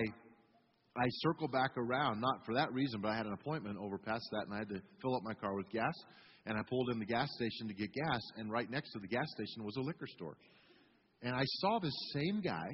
I 0.97 1.05
circled 1.21 1.51
back 1.51 1.71
around, 1.77 2.21
not 2.21 2.45
for 2.45 2.55
that 2.55 2.73
reason, 2.73 3.01
but 3.01 3.09
I 3.09 3.17
had 3.17 3.25
an 3.25 3.33
appointment 3.33 3.77
over 3.79 3.97
past 3.97 4.23
that, 4.31 4.45
and 4.45 4.53
I 4.53 4.59
had 4.59 4.69
to 4.69 4.81
fill 5.01 5.15
up 5.15 5.21
my 5.23 5.33
car 5.33 5.55
with 5.55 5.69
gas 5.69 5.93
and 6.47 6.57
I 6.57 6.61
pulled 6.69 6.89
in 6.91 6.99
the 6.99 7.05
gas 7.05 7.27
station 7.35 7.67
to 7.67 7.73
get 7.73 7.93
gas, 7.93 8.21
and 8.37 8.51
right 8.51 8.69
next 8.69 8.91
to 8.93 8.99
the 8.99 9.07
gas 9.07 9.25
station 9.35 9.63
was 9.63 9.75
a 9.75 9.81
liquor 9.81 10.07
store. 10.07 10.37
And 11.21 11.35
I 11.35 11.43
saw 11.59 11.79
this 11.79 11.93
same 12.13 12.41
guy 12.41 12.67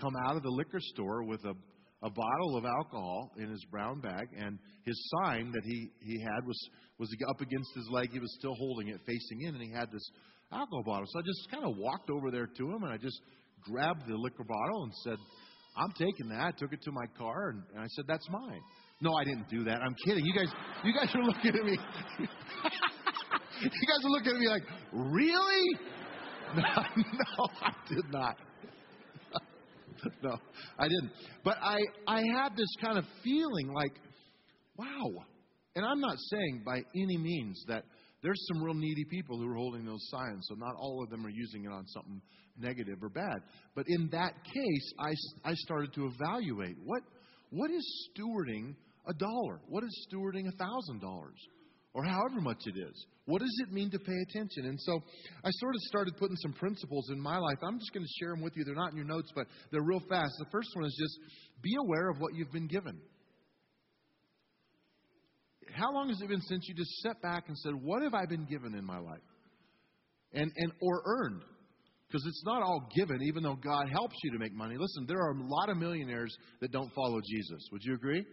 come 0.00 0.12
out 0.26 0.36
of 0.36 0.42
the 0.42 0.50
liquor 0.50 0.80
store 0.80 1.24
with 1.24 1.44
a, 1.44 1.54
a 2.02 2.10
bottle 2.10 2.56
of 2.56 2.64
alcohol 2.64 3.32
in 3.38 3.50
his 3.50 3.64
brown 3.70 4.00
bag, 4.00 4.28
and 4.36 4.58
his 4.84 5.10
sign 5.20 5.50
that 5.52 5.62
he, 5.64 5.90
he 6.00 6.20
had 6.20 6.46
was, 6.46 6.58
was 6.98 7.08
up 7.28 7.40
against 7.40 7.70
his 7.74 7.88
leg. 7.90 8.10
He 8.12 8.20
was 8.20 8.34
still 8.38 8.54
holding 8.54 8.88
it 8.88 9.00
facing 9.06 9.42
in, 9.42 9.54
and 9.54 9.62
he 9.62 9.72
had 9.72 9.90
this 9.90 10.10
alcohol 10.52 10.82
bottle. 10.84 11.06
So 11.08 11.18
I 11.18 11.22
just 11.22 11.50
kind 11.50 11.64
of 11.64 11.76
walked 11.76 12.10
over 12.10 12.30
there 12.30 12.46
to 12.46 12.64
him, 12.70 12.82
and 12.84 12.92
I 12.92 12.96
just 12.96 13.20
grabbed 13.62 14.06
the 14.06 14.16
liquor 14.16 14.44
bottle 14.44 14.84
and 14.84 14.92
said, 15.02 15.16
I'm 15.78 15.92
taking 15.92 16.28
that. 16.28 16.40
I 16.40 16.50
took 16.52 16.72
it 16.72 16.82
to 16.82 16.92
my 16.92 17.06
car 17.16 17.50
and, 17.50 17.62
and 17.72 17.80
I 17.82 17.86
said, 17.88 18.04
That's 18.08 18.28
mine. 18.30 18.60
No, 19.00 19.14
I 19.14 19.24
didn't 19.24 19.48
do 19.48 19.62
that. 19.64 19.80
I'm 19.80 19.94
kidding. 20.04 20.24
You 20.26 20.34
guys, 20.34 20.52
you 20.84 20.92
guys 20.92 21.14
are 21.14 21.22
looking 21.22 21.54
at 21.54 21.64
me. 21.64 21.78
you 22.18 23.70
guys 23.70 24.04
are 24.04 24.10
looking 24.10 24.32
at 24.32 24.38
me 24.38 24.48
like, 24.48 24.62
really? 24.92 25.78
No, 26.56 26.62
no, 26.64 27.46
I 27.60 27.72
did 27.90 28.10
not. 28.10 28.38
no, 30.22 30.36
I 30.78 30.88
didn't. 30.88 31.10
But 31.44 31.58
I, 31.62 31.78
I 32.06 32.22
had 32.34 32.56
this 32.56 32.68
kind 32.80 32.98
of 32.98 33.04
feeling 33.22 33.72
like, 33.72 33.92
wow. 34.76 35.24
And 35.74 35.84
I'm 35.84 36.00
not 36.00 36.16
saying 36.30 36.62
by 36.64 36.78
any 36.94 37.16
means 37.18 37.62
that 37.68 37.84
there's 38.22 38.40
some 38.52 38.62
real 38.62 38.74
needy 38.74 39.04
people 39.04 39.38
who 39.38 39.48
are 39.48 39.54
holding 39.54 39.84
those 39.84 40.06
signs, 40.10 40.46
so 40.48 40.54
not 40.54 40.74
all 40.76 41.02
of 41.02 41.10
them 41.10 41.24
are 41.24 41.30
using 41.30 41.64
it 41.64 41.72
on 41.72 41.86
something 41.86 42.20
negative 42.58 42.98
or 43.02 43.08
bad. 43.08 43.38
But 43.74 43.84
in 43.88 44.08
that 44.10 44.32
case, 44.44 44.92
I, 44.98 45.12
I 45.44 45.54
started 45.54 45.92
to 45.94 46.06
evaluate 46.06 46.76
what, 46.84 47.02
what 47.50 47.70
is 47.70 48.10
stewarding 48.10 48.74
a 49.08 49.14
dollar? 49.14 49.60
What 49.68 49.84
is 49.84 50.08
stewarding 50.10 50.48
a 50.48 50.56
thousand 50.56 51.00
dollars? 51.00 51.38
Or 51.94 52.04
however 52.04 52.40
much 52.40 52.62
it 52.66 52.78
is. 52.78 53.06
What 53.24 53.40
does 53.40 53.62
it 53.66 53.72
mean 53.72 53.90
to 53.90 53.98
pay 53.98 54.16
attention? 54.28 54.66
And 54.66 54.78
so 54.80 55.00
I 55.44 55.50
sort 55.50 55.74
of 55.74 55.80
started 55.82 56.16
putting 56.16 56.36
some 56.36 56.52
principles 56.52 57.10
in 57.10 57.20
my 57.20 57.38
life. 57.38 57.58
I'm 57.62 57.78
just 57.78 57.92
going 57.92 58.04
to 58.04 58.12
share 58.18 58.30
them 58.30 58.42
with 58.42 58.56
you. 58.56 58.64
They're 58.64 58.74
not 58.74 58.92
in 58.92 58.96
your 58.96 59.06
notes, 59.06 59.30
but 59.34 59.46
they're 59.70 59.82
real 59.82 60.02
fast. 60.08 60.32
The 60.38 60.50
first 60.50 60.68
one 60.74 60.84
is 60.84 60.96
just 60.98 61.18
be 61.62 61.74
aware 61.78 62.08
of 62.08 62.18
what 62.20 62.34
you've 62.34 62.52
been 62.52 62.68
given. 62.68 63.00
How 65.72 65.92
long 65.92 66.08
has 66.08 66.20
it 66.20 66.28
been 66.28 66.40
since 66.42 66.66
you 66.68 66.74
just 66.74 66.90
sat 67.02 67.20
back 67.20 67.44
and 67.48 67.56
said, 67.58 67.72
What 67.74 68.02
have 68.02 68.14
I 68.14 68.26
been 68.26 68.46
given 68.46 68.74
in 68.74 68.84
my 68.84 68.98
life? 68.98 69.20
And, 70.32 70.50
and 70.56 70.72
or 70.80 71.02
earned. 71.04 71.42
Because 72.06 72.24
it's 72.26 72.42
not 72.46 72.62
all 72.62 72.88
given, 72.96 73.22
even 73.22 73.42
though 73.42 73.56
God 73.56 73.90
helps 73.90 74.16
you 74.24 74.32
to 74.32 74.38
make 74.38 74.54
money. 74.54 74.76
Listen, 74.78 75.04
there 75.06 75.18
are 75.18 75.32
a 75.32 75.42
lot 75.42 75.68
of 75.68 75.76
millionaires 75.76 76.34
that 76.62 76.72
don't 76.72 76.90
follow 76.94 77.20
Jesus. 77.20 77.68
Would 77.70 77.82
you 77.84 77.94
agree? 77.94 78.24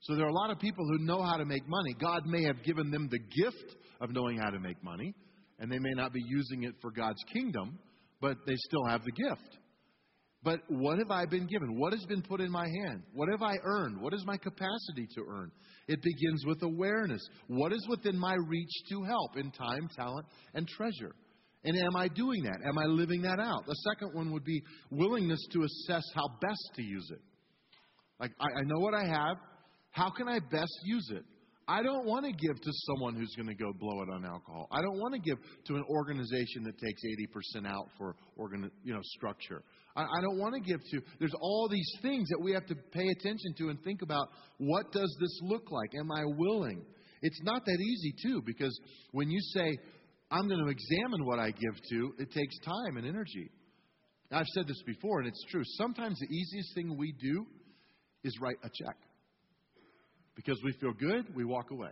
So 0.00 0.14
there 0.14 0.24
are 0.24 0.30
a 0.30 0.34
lot 0.34 0.50
of 0.50 0.58
people 0.58 0.86
who 0.86 1.04
know 1.04 1.22
how 1.22 1.36
to 1.36 1.44
make 1.44 1.66
money. 1.66 1.94
God 2.00 2.26
may 2.26 2.44
have 2.44 2.62
given 2.62 2.90
them 2.90 3.08
the 3.10 3.18
gift 3.18 3.76
of 4.00 4.10
knowing 4.10 4.38
how 4.38 4.50
to 4.50 4.60
make 4.60 4.82
money, 4.82 5.14
and 5.58 5.70
they 5.70 5.78
may 5.78 5.92
not 5.94 6.12
be 6.12 6.22
using 6.24 6.64
it 6.64 6.74
for 6.80 6.90
God's 6.90 7.22
kingdom, 7.32 7.78
but 8.20 8.36
they 8.46 8.54
still 8.56 8.84
have 8.86 9.02
the 9.04 9.12
gift. 9.12 9.58
But 10.44 10.60
what 10.68 10.98
have 10.98 11.10
I 11.10 11.26
been 11.26 11.46
given? 11.46 11.78
What 11.78 11.92
has 11.92 12.04
been 12.06 12.22
put 12.22 12.40
in 12.40 12.50
my 12.50 12.66
hand? 12.84 13.02
What 13.12 13.28
have 13.28 13.42
I 13.42 13.56
earned? 13.64 14.00
What 14.00 14.14
is 14.14 14.24
my 14.24 14.36
capacity 14.36 15.08
to 15.16 15.24
earn? 15.28 15.50
It 15.88 16.00
begins 16.00 16.44
with 16.46 16.62
awareness. 16.62 17.20
What 17.48 17.72
is 17.72 17.84
within 17.88 18.16
my 18.16 18.36
reach 18.46 18.70
to 18.90 19.02
help 19.02 19.36
in 19.36 19.50
time, 19.50 19.88
talent, 19.96 20.26
and 20.54 20.68
treasure? 20.68 21.14
And 21.64 21.76
am 21.76 21.96
I 21.96 22.06
doing 22.06 22.44
that? 22.44 22.60
Am 22.64 22.78
I 22.78 22.84
living 22.84 23.22
that 23.22 23.40
out? 23.40 23.66
The 23.66 23.74
second 23.90 24.14
one 24.14 24.30
would 24.32 24.44
be 24.44 24.62
willingness 24.90 25.44
to 25.52 25.64
assess 25.64 26.04
how 26.14 26.28
best 26.40 26.70
to 26.76 26.82
use 26.82 27.10
it. 27.12 27.20
Like, 28.20 28.30
I, 28.40 28.60
I 28.60 28.62
know 28.62 28.78
what 28.78 28.94
I 28.94 29.06
have. 29.06 29.36
How 29.98 30.10
can 30.10 30.28
I 30.28 30.38
best 30.38 30.78
use 30.84 31.10
it? 31.10 31.24
I 31.66 31.82
don't 31.82 32.06
want 32.06 32.24
to 32.24 32.30
give 32.30 32.58
to 32.58 32.70
someone 32.86 33.16
who's 33.16 33.34
going 33.34 33.48
to 33.48 33.54
go 33.54 33.72
blow 33.78 34.00
it 34.02 34.08
on 34.08 34.24
alcohol. 34.24 34.68
I 34.70 34.80
don't 34.80 34.98
want 34.98 35.12
to 35.14 35.20
give 35.20 35.36
to 35.66 35.74
an 35.74 35.84
organization 35.90 36.62
that 36.62 36.78
takes 36.78 37.02
80% 37.58 37.66
out 37.66 37.88
for 37.98 38.14
organ, 38.36 38.70
you 38.84 38.94
know, 38.94 39.00
structure. 39.02 39.62
I, 39.96 40.02
I 40.04 40.20
don't 40.22 40.38
want 40.38 40.54
to 40.54 40.60
give 40.60 40.80
to. 40.92 41.00
There's 41.18 41.34
all 41.40 41.68
these 41.68 41.90
things 42.00 42.28
that 42.28 42.40
we 42.40 42.52
have 42.52 42.64
to 42.66 42.76
pay 42.92 43.06
attention 43.08 43.54
to 43.58 43.68
and 43.70 43.82
think 43.82 44.02
about. 44.02 44.28
What 44.58 44.92
does 44.92 45.14
this 45.20 45.40
look 45.42 45.70
like? 45.70 45.90
Am 45.98 46.12
I 46.12 46.22
willing? 46.24 46.86
It's 47.20 47.42
not 47.42 47.64
that 47.66 47.78
easy 47.80 48.14
too, 48.22 48.40
because 48.46 48.78
when 49.10 49.28
you 49.28 49.40
say 49.52 49.76
I'm 50.30 50.46
going 50.46 50.64
to 50.64 50.70
examine 50.70 51.26
what 51.26 51.40
I 51.40 51.50
give 51.50 51.74
to, 51.90 52.14
it 52.18 52.30
takes 52.30 52.56
time 52.60 52.96
and 52.96 53.06
energy. 53.06 53.50
I've 54.30 54.46
said 54.54 54.68
this 54.68 54.82
before, 54.86 55.18
and 55.18 55.28
it's 55.28 55.44
true. 55.50 55.62
Sometimes 55.76 56.18
the 56.20 56.34
easiest 56.34 56.74
thing 56.74 56.96
we 56.96 57.12
do 57.20 57.44
is 58.22 58.38
write 58.40 58.58
a 58.62 58.68
check. 58.68 58.96
Because 60.38 60.60
we 60.62 60.70
feel 60.80 60.92
good, 60.92 61.34
we 61.34 61.44
walk 61.44 61.72
away. 61.72 61.90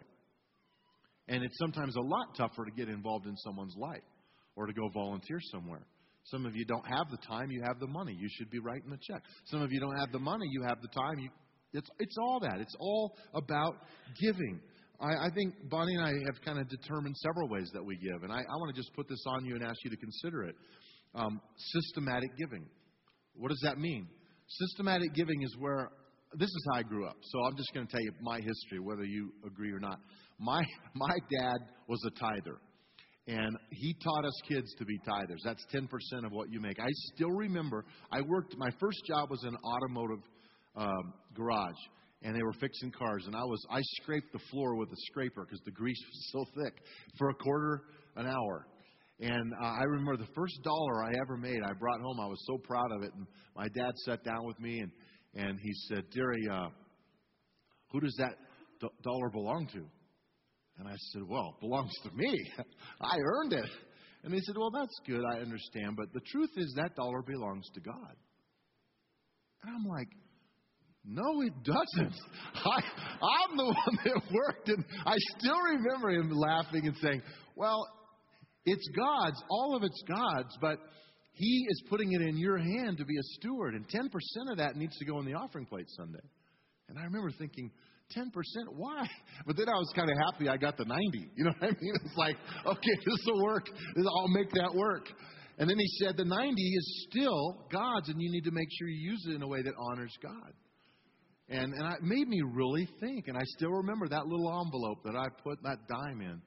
And 1.26 1.42
it's 1.42 1.58
sometimes 1.58 1.96
a 1.96 2.00
lot 2.00 2.36
tougher 2.36 2.64
to 2.64 2.70
get 2.70 2.88
involved 2.88 3.26
in 3.26 3.36
someone's 3.38 3.74
life 3.76 4.06
or 4.54 4.66
to 4.66 4.72
go 4.72 4.88
volunteer 4.94 5.38
somewhere. 5.50 5.84
Some 6.26 6.46
of 6.46 6.54
you 6.54 6.64
don't 6.64 6.86
have 6.86 7.10
the 7.10 7.18
time, 7.28 7.50
you 7.50 7.60
have 7.66 7.80
the 7.80 7.88
money. 7.88 8.16
You 8.16 8.28
should 8.38 8.48
be 8.48 8.60
writing 8.60 8.88
the 8.88 8.98
check. 9.02 9.20
Some 9.46 9.62
of 9.62 9.72
you 9.72 9.80
don't 9.80 9.98
have 9.98 10.12
the 10.12 10.20
money, 10.20 10.46
you 10.48 10.62
have 10.62 10.80
the 10.80 10.86
time. 10.88 11.18
You, 11.18 11.28
it's, 11.72 11.88
it's 11.98 12.16
all 12.22 12.38
that. 12.38 12.60
It's 12.60 12.74
all 12.78 13.16
about 13.34 13.74
giving. 14.20 14.60
I, 15.00 15.26
I 15.26 15.28
think 15.34 15.54
Bonnie 15.68 15.96
and 15.96 16.04
I 16.04 16.12
have 16.26 16.40
kind 16.44 16.60
of 16.60 16.68
determined 16.68 17.16
several 17.16 17.48
ways 17.48 17.68
that 17.74 17.84
we 17.84 17.96
give. 17.96 18.22
And 18.22 18.32
I, 18.32 18.38
I 18.38 18.56
want 18.58 18.72
to 18.72 18.80
just 18.80 18.94
put 18.94 19.08
this 19.08 19.22
on 19.26 19.44
you 19.44 19.56
and 19.56 19.64
ask 19.64 19.76
you 19.82 19.90
to 19.90 19.96
consider 19.96 20.44
it. 20.44 20.54
Um, 21.16 21.40
systematic 21.72 22.30
giving. 22.38 22.66
What 23.34 23.48
does 23.48 23.60
that 23.64 23.78
mean? 23.78 24.06
Systematic 24.46 25.14
giving 25.14 25.42
is 25.42 25.56
where 25.58 25.90
this 26.38 26.48
is 26.48 26.66
how 26.70 26.78
I 26.78 26.82
grew 26.82 27.06
up. 27.06 27.16
So 27.22 27.44
I'm 27.44 27.56
just 27.56 27.72
going 27.74 27.86
to 27.86 27.92
tell 27.92 28.00
you 28.00 28.12
my 28.20 28.40
history, 28.40 28.78
whether 28.80 29.04
you 29.04 29.32
agree 29.46 29.72
or 29.72 29.80
not. 29.80 29.98
My 30.38 30.62
my 30.94 31.16
dad 31.30 31.56
was 31.88 32.00
a 32.06 32.10
tither, 32.18 32.58
and 33.26 33.56
he 33.70 33.94
taught 34.02 34.24
us 34.24 34.40
kids 34.48 34.74
to 34.78 34.84
be 34.84 34.98
tithers. 35.08 35.40
That's 35.44 35.64
10% 35.74 35.88
of 36.24 36.32
what 36.32 36.50
you 36.50 36.60
make. 36.60 36.78
I 36.78 36.88
still 37.14 37.32
remember. 37.32 37.84
I 38.12 38.20
worked. 38.20 38.56
My 38.56 38.70
first 38.80 38.98
job 39.06 39.30
was 39.30 39.42
in 39.42 39.50
an 39.50 39.58
automotive 39.64 40.24
um, 40.76 41.14
garage, 41.34 41.80
and 42.22 42.36
they 42.36 42.42
were 42.42 42.54
fixing 42.60 42.92
cars, 42.92 43.24
and 43.26 43.34
I 43.34 43.44
was 43.44 43.64
I 43.70 43.80
scraped 44.02 44.32
the 44.32 44.40
floor 44.50 44.76
with 44.76 44.90
a 44.90 45.00
scraper 45.10 45.44
because 45.44 45.62
the 45.64 45.72
grease 45.72 46.02
was 46.06 46.30
so 46.32 46.62
thick 46.62 46.74
for 47.18 47.30
a 47.30 47.34
quarter 47.34 47.82
an 48.16 48.26
hour. 48.26 48.66
And 49.18 49.52
uh, 49.62 49.64
I 49.64 49.84
remember 49.84 50.18
the 50.18 50.30
first 50.34 50.62
dollar 50.62 51.02
I 51.04 51.12
ever 51.22 51.38
made, 51.38 51.62
I 51.64 51.72
brought 51.72 52.00
home. 52.02 52.20
I 52.20 52.26
was 52.26 52.42
so 52.46 52.58
proud 52.58 52.92
of 52.92 53.02
it. 53.02 53.12
And 53.14 53.26
my 53.56 53.66
dad 53.68 53.92
sat 54.04 54.22
down 54.24 54.44
with 54.44 54.60
me 54.60 54.80
and 54.80 54.92
and 55.36 55.58
he 55.60 55.72
said, 55.88 56.04
Deary, 56.10 56.48
uh, 56.50 56.68
who 57.92 58.00
does 58.00 58.14
that 58.18 58.34
d- 58.80 58.88
dollar 59.02 59.30
belong 59.30 59.68
to? 59.72 59.86
And 60.78 60.88
I 60.88 60.94
said, 61.12 61.22
Well, 61.26 61.54
it 61.56 61.60
belongs 61.60 61.92
to 62.04 62.10
me. 62.14 62.34
I 63.00 63.16
earned 63.24 63.52
it. 63.52 63.70
And 64.24 64.34
he 64.34 64.40
said, 64.40 64.56
Well, 64.56 64.70
that's 64.70 64.98
good. 65.06 65.22
I 65.32 65.38
understand. 65.38 65.96
But 65.96 66.12
the 66.12 66.20
truth 66.32 66.50
is, 66.56 66.74
that 66.76 66.96
dollar 66.96 67.22
belongs 67.22 67.68
to 67.74 67.80
God. 67.80 68.16
And 69.62 69.74
I'm 69.74 69.84
like, 69.84 70.08
no, 71.08 71.42
it 71.42 71.52
doesn't. 71.62 72.14
I, 72.54 72.80
I'm 73.22 73.56
the 73.56 73.64
one 73.86 73.98
that 74.04 74.22
worked. 74.32 74.68
And 74.68 74.84
I 75.04 75.14
still 75.38 75.58
remember 75.74 76.10
him 76.10 76.30
laughing 76.30 76.86
and 76.86 76.96
saying, 76.96 77.22
Well, 77.54 77.86
it's 78.64 78.88
God's. 78.96 79.40
All 79.48 79.76
of 79.76 79.84
it's 79.84 80.02
God's. 80.08 80.56
But 80.60 80.78
he 81.36 81.66
is 81.68 81.82
putting 81.90 82.12
it 82.12 82.22
in 82.22 82.38
your 82.38 82.56
hand 82.56 82.96
to 82.96 83.04
be 83.04 83.14
a 83.14 83.22
steward, 83.34 83.74
and 83.74 83.86
10% 83.88 84.10
of 84.50 84.56
that 84.56 84.76
needs 84.76 84.96
to 84.96 85.04
go 85.04 85.18
in 85.20 85.26
the 85.26 85.34
offering 85.34 85.66
plate 85.66 85.84
Sunday. 85.94 86.24
And 86.88 86.98
I 86.98 87.04
remember 87.04 87.30
thinking, 87.38 87.70
10%? 88.16 88.24
Why? 88.74 89.06
But 89.46 89.56
then 89.58 89.68
I 89.68 89.74
was 89.74 89.92
kind 89.94 90.08
of 90.08 90.16
happy 90.16 90.48
I 90.48 90.56
got 90.56 90.78
the 90.78 90.86
90. 90.86 91.28
You 91.36 91.44
know 91.44 91.52
what 91.58 91.68
I 91.68 91.76
mean? 91.78 91.94
It's 92.04 92.16
like, 92.16 92.36
okay, 92.64 92.96
this 93.04 93.26
will 93.26 93.44
work. 93.44 93.66
I'll 93.98 94.28
make 94.28 94.50
that 94.52 94.74
work. 94.74 95.08
And 95.58 95.68
then 95.68 95.78
he 95.78 95.88
said, 96.02 96.16
the 96.16 96.24
90 96.24 96.62
is 96.62 97.06
still 97.10 97.66
God's, 97.70 98.08
and 98.08 98.20
you 98.20 98.30
need 98.30 98.44
to 98.44 98.50
make 98.50 98.68
sure 98.78 98.88
you 98.88 99.10
use 99.10 99.26
it 99.28 99.34
in 99.34 99.42
a 99.42 99.48
way 99.48 99.60
that 99.60 99.74
honors 99.78 100.16
God. 100.22 100.52
And, 101.50 101.74
and 101.74 101.94
it 101.94 102.02
made 102.02 102.28
me 102.28 102.40
really 102.54 102.88
think. 102.98 103.28
And 103.28 103.36
I 103.36 103.42
still 103.56 103.72
remember 103.72 104.08
that 104.08 104.26
little 104.26 104.48
envelope 104.64 105.02
that 105.04 105.16
I 105.16 105.26
put 105.42 105.62
that 105.64 105.78
dime 105.86 106.22
in 106.22 106.40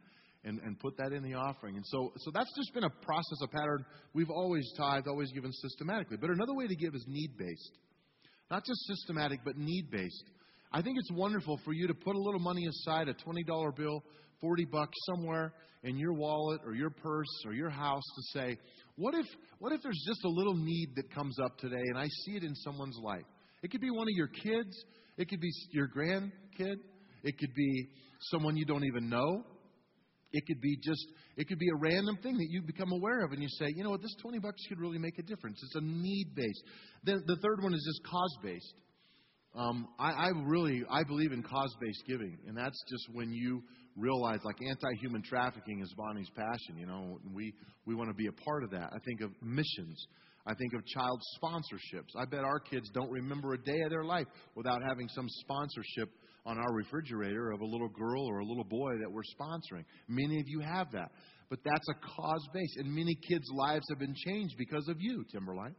and, 0.44 0.60
and 0.60 0.80
put 0.80 0.98
that 0.98 1.12
in 1.12 1.24
the 1.24 1.34
offering. 1.34 1.76
And 1.76 1.86
so, 1.86 2.14
so 2.18 2.32
that's 2.34 2.52
just 2.56 2.74
been 2.74 2.86
a 2.86 2.90
process, 2.90 3.40
a 3.44 3.48
pattern. 3.48 3.86
We've 4.14 4.30
always 4.30 4.72
tithed, 4.78 5.08
always 5.08 5.32
given 5.32 5.52
systematically. 5.52 6.18
But 6.18 6.30
another 6.30 6.54
way 6.54 6.68
to 6.68 6.76
give 6.76 6.96
is 6.96 7.04
need 7.08 7.38
based. 7.38 7.72
Not 8.50 8.66
just 8.66 8.80
systematic, 8.88 9.42
but 9.44 9.58
need 9.58 9.92
based. 9.92 10.24
I 10.72 10.82
think 10.82 10.98
it's 11.00 11.12
wonderful 11.12 11.60
for 11.66 11.74
you 11.74 11.88
to 11.88 11.94
put 11.94 12.16
a 12.16 12.20
little 12.20 12.40
money 12.40 12.68
aside, 12.68 13.10
a 13.10 13.14
$20 13.14 13.76
bill, 13.76 14.04
40 14.40 14.66
bucks 14.66 14.98
somewhere 15.06 15.54
in 15.84 15.98
your 15.98 16.14
wallet 16.14 16.62
or 16.66 16.74
your 16.74 16.90
purse 16.90 17.28
or 17.46 17.54
your 17.54 17.70
house 17.70 18.04
to 18.04 18.40
say, 18.40 18.58
what 18.96 19.16
if, 19.16 19.26
what 19.60 19.72
if 19.72 19.82
there's 19.82 20.04
just 20.08 20.24
a 20.26 20.30
little 20.30 20.56
need 20.56 20.90
that 20.96 21.14
comes 21.14 21.38
up 21.40 21.58
today 21.58 21.82
and 21.88 21.98
I 21.98 22.08
see 22.26 22.36
it 22.36 22.44
in 22.44 22.54
someone's 22.56 22.98
life? 23.02 23.26
It 23.64 23.72
could 23.72 23.82
be 23.82 23.90
one 23.90 24.08
of 24.08 24.16
your 24.16 24.28
kids. 24.28 24.86
It 25.18 25.30
could 25.30 25.42
be 25.42 25.52
your 25.72 25.88
grandkid. 25.88 26.78
It 27.24 27.38
could 27.38 27.54
be 27.56 27.90
someone 28.32 28.56
you 28.56 28.66
don't 28.66 28.86
even 28.86 29.10
know. 29.10 29.44
It 30.32 30.46
could 30.46 30.62
be 30.62 30.78
just, 30.84 31.06
it 31.38 31.48
could 31.48 31.58
be 31.58 31.70
a 31.70 31.76
random 31.76 32.18
thing 32.22 32.38
that 32.38 32.48
you 32.50 32.62
become 32.62 32.92
aware 32.92 33.26
of 33.26 33.32
and 33.32 33.42
you 33.42 33.50
say, 33.50 33.66
you 33.76 33.84
know 33.84 33.90
what, 33.90 34.02
this 34.02 34.16
20 34.22 34.40
bucks 34.40 34.62
could 34.68 34.80
really 34.80 35.00
make 35.00 35.18
a 35.18 35.24
difference. 35.24 35.60
It's 35.64 35.76
a 35.76 35.82
need 35.82 36.36
based. 36.36 36.64
Then 37.04 37.24
the 37.26 37.38
third 37.38 37.64
one 37.64 37.74
is 37.74 37.84
just 37.86 38.08
cause 38.10 38.38
based. 38.44 38.76
Um, 39.56 39.88
I, 39.98 40.12
I 40.12 40.30
really, 40.46 40.84
I 40.90 41.04
believe 41.04 41.32
in 41.32 41.42
cause 41.42 41.76
based 41.82 42.04
giving. 42.08 42.38
And 42.48 42.56
that's 42.56 42.80
just 42.88 43.08
when 43.14 43.34
you 43.34 43.64
realize 43.98 44.40
like 44.44 44.58
anti-human 44.62 45.24
trafficking 45.24 45.82
is 45.82 45.94
Bonnie's 45.98 46.30
passion, 46.36 46.78
you 46.78 46.86
know, 46.86 47.18
we, 47.34 47.54
we 47.86 47.96
want 47.96 48.10
to 48.10 48.16
be 48.16 48.28
a 48.28 48.32
part 48.32 48.64
of 48.64 48.72
that. 48.72 48.90
I 48.94 49.00
think 49.06 49.22
of 49.22 49.32
missions. 49.42 50.06
I 50.46 50.54
think 50.54 50.74
of 50.74 50.86
child 50.86 51.22
sponsorships. 51.42 52.16
I 52.18 52.26
bet 52.26 52.44
our 52.44 52.60
kids 52.60 52.90
don't 52.94 53.10
remember 53.10 53.54
a 53.54 53.58
day 53.58 53.82
of 53.82 53.90
their 53.90 54.06
life 54.06 54.28
without 54.56 54.82
having 54.88 55.08
some 55.10 55.28
sponsorship 55.28 56.10
on 56.50 56.58
our 56.58 56.74
refrigerator 56.74 57.52
of 57.52 57.62
a 57.62 57.66
little 57.66 57.90
girl 57.90 58.26
or 58.26 58.40
a 58.40 58.46
little 58.46 58.64
boy 58.64 58.98
that 58.98 59.12
we're 59.12 59.22
sponsoring. 59.40 59.86
Many 60.08 60.40
of 60.40 60.48
you 60.48 60.62
have 60.62 60.92
that. 60.94 61.12
But 61.50 61.60
that's 61.64 61.88
a 61.90 61.94
cause 61.94 62.48
base. 62.54 62.76
And 62.78 62.94
many 62.94 63.16
kids' 63.30 63.48
lives 63.54 63.86
have 63.90 64.00
been 64.00 64.16
changed 64.26 64.56
because 64.58 64.88
of 64.88 64.98
you, 65.00 65.24
Timberline. 65.32 65.76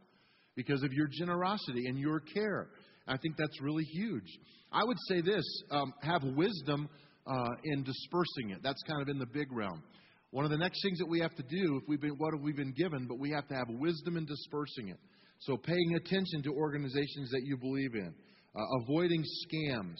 because 0.55 0.83
of 0.83 0.93
your 0.93 1.07
generosity 1.07 1.87
and 1.87 1.97
your 1.97 2.19
care. 2.19 2.69
I 3.07 3.17
think 3.17 3.35
that's 3.37 3.61
really 3.61 3.83
huge. 3.83 4.27
I 4.71 4.83
would 4.83 4.97
say 5.07 5.21
this 5.21 5.43
um, 5.71 5.93
have 6.01 6.23
wisdom 6.23 6.89
uh, 7.27 7.49
in 7.63 7.83
dispersing 7.83 8.51
it. 8.51 8.59
That's 8.63 8.81
kind 8.87 9.01
of 9.01 9.09
in 9.09 9.19
the 9.19 9.25
big 9.25 9.51
realm. 9.51 9.83
One 10.31 10.45
of 10.45 10.51
the 10.51 10.57
next 10.57 10.81
things 10.83 10.97
that 10.99 11.09
we 11.09 11.19
have 11.19 11.35
to 11.35 11.43
do, 11.43 11.77
if 11.81 11.83
we've 11.87 11.99
been, 11.99 12.11
what 12.11 12.33
have 12.33 12.41
we 12.41 12.53
been 12.53 12.73
given, 12.73 13.05
but 13.07 13.19
we 13.19 13.31
have 13.31 13.47
to 13.49 13.53
have 13.53 13.67
wisdom 13.69 14.15
in 14.17 14.25
dispersing 14.25 14.89
it. 14.89 14.97
So 15.39 15.57
paying 15.57 15.95
attention 15.95 16.43
to 16.43 16.51
organizations 16.53 17.29
that 17.31 17.41
you 17.43 17.57
believe 17.57 17.95
in, 17.95 18.13
uh, 18.55 18.61
avoiding 18.83 19.23
scams. 19.23 19.97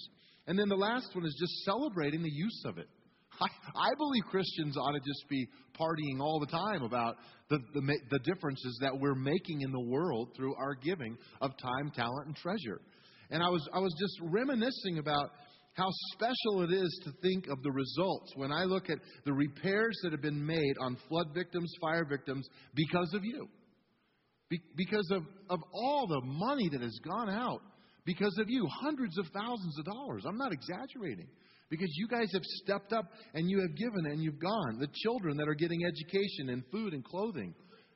And 0.51 0.60
then 0.60 0.67
the 0.67 0.75
last 0.75 1.15
one 1.15 1.25
is 1.25 1.34
just 1.39 1.63
celebrating 1.63 2.22
the 2.22 2.29
use 2.29 2.63
of 2.65 2.77
it. 2.77 2.89
I, 3.41 3.46
I 3.74 3.89
believe 3.98 4.24
Christians 4.29 4.75
ought 4.75 4.91
to 4.91 5.00
just 5.00 5.24
be 5.29 5.48
partying 5.79 6.20
all 6.20 6.41
the 6.41 6.51
time 6.51 6.84
about 6.84 7.15
the, 7.50 7.58
the, 7.74 7.98
the 8.10 8.20
differences 8.20 8.77
that 8.81 8.91
we're 9.00 9.15
making 9.15 9.62
in 9.62 9.72
the 9.72 9.79
world 9.79 10.34
through 10.36 10.53
our 10.55 10.75
giving 10.75 11.15
of 11.39 11.51
time, 11.58 11.89
talent, 11.96 12.27
and 12.27 12.36
treasure. 12.36 12.81
And 13.29 13.41
I 13.41 13.48
was, 13.48 13.65
I 13.74 13.79
was 13.79 13.96
just 13.98 14.29
reminiscing 14.29 14.98
about 14.98 15.29
how 15.75 15.88
special 16.15 16.63
it 16.63 16.74
is 16.74 17.01
to 17.05 17.13
think 17.22 17.48
of 17.48 17.63
the 17.63 17.72
results 17.72 18.34
when 18.36 18.51
I 18.51 18.65
look 18.65 18.89
at 18.89 18.98
the 19.24 19.31
repairs 19.31 19.98
that 20.03 20.12
have 20.12 20.22
been 20.22 20.46
made 20.46 20.75
on 20.81 20.98
flood 21.08 21.27
victims, 21.34 21.72
fire 21.79 22.03
victims, 22.03 22.46
because 22.75 23.13
of 23.13 23.24
you. 23.24 23.48
Be- 24.50 24.60
because 24.75 25.10
of, 25.12 25.24
of 25.50 25.60
all 25.74 26.08
the 26.08 26.22
money 26.25 26.67
that 26.74 26.81
has 26.81 27.00
gone 27.05 27.29
out, 27.29 27.62
because 28.05 28.38
of 28.39 28.50
you, 28.50 28.67
hundreds 28.81 29.17
of 29.17 29.25
thousands 29.34 29.77
of 29.77 29.86
dollars. 29.86 30.24
I'm 30.27 30.38
not 30.38 30.51
exaggerating. 30.51 31.27
Because 31.70 31.89
you 31.96 32.08
guys 32.08 32.27
have 32.34 32.43
stepped 32.43 32.91
up 32.91 33.05
and 33.34 33.50
you 33.50 33.62
have 33.62 33.75
given 33.77 34.05
and 34.05 34.22
you've 34.22 34.39
gone. 34.39 34.77
The 34.79 34.89
children 35.03 35.38
that 35.38 35.48
are 35.48 35.53
getting 35.53 35.86
education 35.86 36.50
and 36.50 36.63
food 36.72 36.93
and 36.93 37.03
clothing 37.03 37.53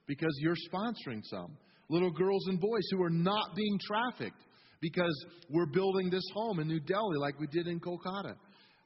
because 0.07 0.33
you're 0.39 0.55
sponsoring 0.71 1.21
some. 1.23 1.57
Little 1.89 2.11
girls 2.11 2.47
and 2.47 2.59
boys 2.59 2.87
who 2.91 3.03
are 3.03 3.09
not 3.09 3.55
being 3.55 3.77
trafficked 3.85 4.41
because 4.81 5.25
we're 5.49 5.65
building 5.65 6.09
this 6.09 6.23
home 6.33 6.59
in 6.59 6.67
New 6.67 6.79
Delhi 6.79 7.17
like 7.17 7.39
we 7.39 7.47
did 7.47 7.67
in 7.67 7.79
Kolkata. 7.79 8.35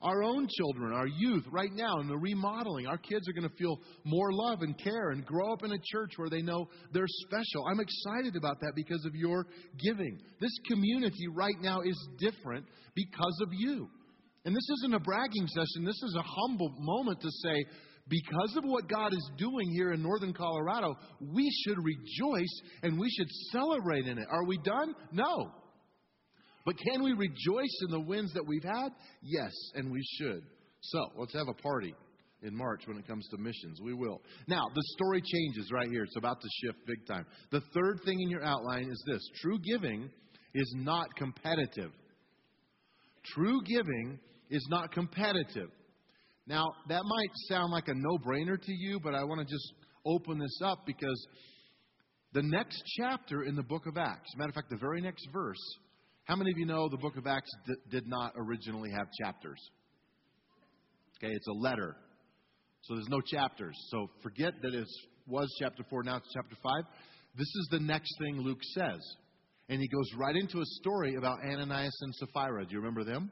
Our 0.02 0.24
own 0.24 0.48
children, 0.48 0.94
our 0.94 1.08
youth, 1.08 1.44
right 1.52 1.74
now 1.74 2.00
in 2.00 2.08
the 2.08 2.18
remodeling, 2.18 2.88
our 2.88 2.98
kids 2.98 3.28
are 3.28 3.34
going 3.34 3.50
to 3.50 3.56
feel 3.58 3.80
more 4.06 4.32
love 4.32 4.62
and 4.62 4.78
care 4.78 5.10
and 5.10 5.26
grow 5.26 5.52
up 5.52 5.64
in 5.64 5.74
a 5.74 5.80
church 5.92 6.14
where 6.16 6.30
they 6.30 6.42
know 6.42 6.70
they're 6.94 7.06
special. 7.26 7.66
I'm 7.70 7.82
excited 7.82 8.38
about 8.38 8.62
that 8.62 8.72
because 8.76 9.04
of 9.06 9.14
your 9.14 9.46
giving. 9.78 10.18
This 10.40 10.58
community 10.70 11.28
right 11.28 11.60
now 11.60 11.82
is 11.82 11.98
different 12.18 12.66
because 12.96 13.40
of 13.42 13.50
you. 13.52 13.90
And 14.46 14.56
this 14.56 14.70
isn't 14.78 14.94
a 14.94 15.00
bragging 15.00 15.48
session, 15.48 15.84
this 15.84 16.02
is 16.02 16.16
a 16.18 16.24
humble 16.24 16.74
moment 16.80 17.20
to 17.20 17.30
say, 17.44 17.66
because 18.08 18.56
of 18.56 18.64
what 18.64 18.88
God 18.88 19.14
is 19.14 19.32
doing 19.38 19.70
here 19.72 19.92
in 19.92 20.02
northern 20.02 20.34
Colorado, 20.34 20.96
we 21.22 21.48
should 21.64 21.78
rejoice 21.78 22.62
and 22.84 22.98
we 22.98 23.10
should 23.10 23.30
celebrate 23.52 24.08
in 24.08 24.18
it. 24.18 24.28
Are 24.32 24.46
we 24.46 24.58
done? 24.60 24.96
No. 25.12 25.52
But 26.66 26.76
can 26.78 27.04
we 27.04 27.14
rejoice 27.14 27.78
in 27.86 27.92
the 27.92 28.00
wins 28.00 28.34
that 28.34 28.46
we've 28.46 28.64
had? 28.64 28.90
Yes, 29.22 29.52
and 29.76 29.92
we 29.92 30.02
should. 30.18 30.44
So 30.82 31.00
let's 31.18 31.34
have 31.34 31.48
a 31.48 31.62
party 31.62 31.94
in 32.42 32.56
March 32.56 32.84
when 32.86 32.98
it 32.98 33.08
comes 33.08 33.28
to 33.30 33.38
missions. 33.38 33.80
We 33.82 33.94
will. 33.94 34.22
Now, 34.48 34.64
the 34.74 34.84
story 34.96 35.22
changes 35.22 35.72
right 35.72 35.90
here. 35.90 36.04
It's 36.04 36.18
about 36.18 36.40
to 36.42 36.48
shift 36.64 36.80
big 36.86 37.06
time. 37.08 37.26
The 37.52 37.62
third 37.74 38.00
thing 38.06 38.20
in 38.22 38.30
your 38.30 38.44
outline 38.44 38.90
is 38.90 39.04
this 39.08 39.22
true 39.42 39.60
giving 39.60 40.10
is 40.54 40.74
not 40.78 41.08
competitive. 41.16 41.92
True 43.34 43.62
giving 43.66 44.20
is 44.50 44.66
not 44.70 44.92
competitive. 44.92 45.70
Now, 46.48 46.66
that 46.88 47.04
might 47.04 47.30
sound 47.48 47.72
like 47.72 47.88
a 47.88 47.94
no 47.94 48.18
brainer 48.18 48.60
to 48.60 48.74
you, 48.74 49.00
but 49.00 49.14
I 49.14 49.24
want 49.24 49.40
to 49.40 49.54
just 49.54 49.74
open 50.06 50.40
this 50.40 50.60
up 50.64 50.80
because 50.86 51.28
the 52.34 52.42
next 52.42 52.82
chapter 52.98 53.44
in 53.44 53.56
the 53.56 53.64
book 53.64 53.86
of 53.86 53.98
Acts, 53.98 54.32
matter 54.38 54.50
of 54.50 54.56
fact, 54.56 54.70
the 54.70 54.78
very 54.78 55.02
next 55.02 55.28
verse, 55.32 55.78
how 56.30 56.36
many 56.36 56.52
of 56.52 56.60
you 56.60 56.66
know 56.68 56.88
the 56.88 56.98
book 56.98 57.18
of 57.18 57.26
Acts 57.26 57.50
d- 57.66 57.74
did 57.90 58.08
not 58.08 58.34
originally 58.38 58.92
have 58.92 59.08
chapters? 59.20 59.60
Okay, 61.18 61.34
it's 61.34 61.48
a 61.48 61.54
letter. 61.54 61.96
So 62.84 62.94
there's 62.94 63.10
no 63.10 63.20
chapters. 63.20 63.76
So 63.90 64.12
forget 64.22 64.54
that 64.62 64.76
it 64.76 64.86
was 65.26 65.48
chapter 65.60 65.84
4, 65.90 66.04
now 66.04 66.18
it's 66.18 66.32
chapter 66.32 66.56
5. 66.62 66.84
This 67.36 67.48
is 67.48 67.68
the 67.72 67.80
next 67.80 68.14
thing 68.20 68.42
Luke 68.42 68.60
says. 68.76 69.00
And 69.70 69.82
he 69.82 69.88
goes 69.88 70.06
right 70.20 70.36
into 70.36 70.60
a 70.60 70.66
story 70.66 71.16
about 71.16 71.40
Ananias 71.44 71.98
and 72.02 72.14
Sapphira. 72.14 72.64
Do 72.64 72.74
you 72.74 72.78
remember 72.78 73.04
them? 73.04 73.32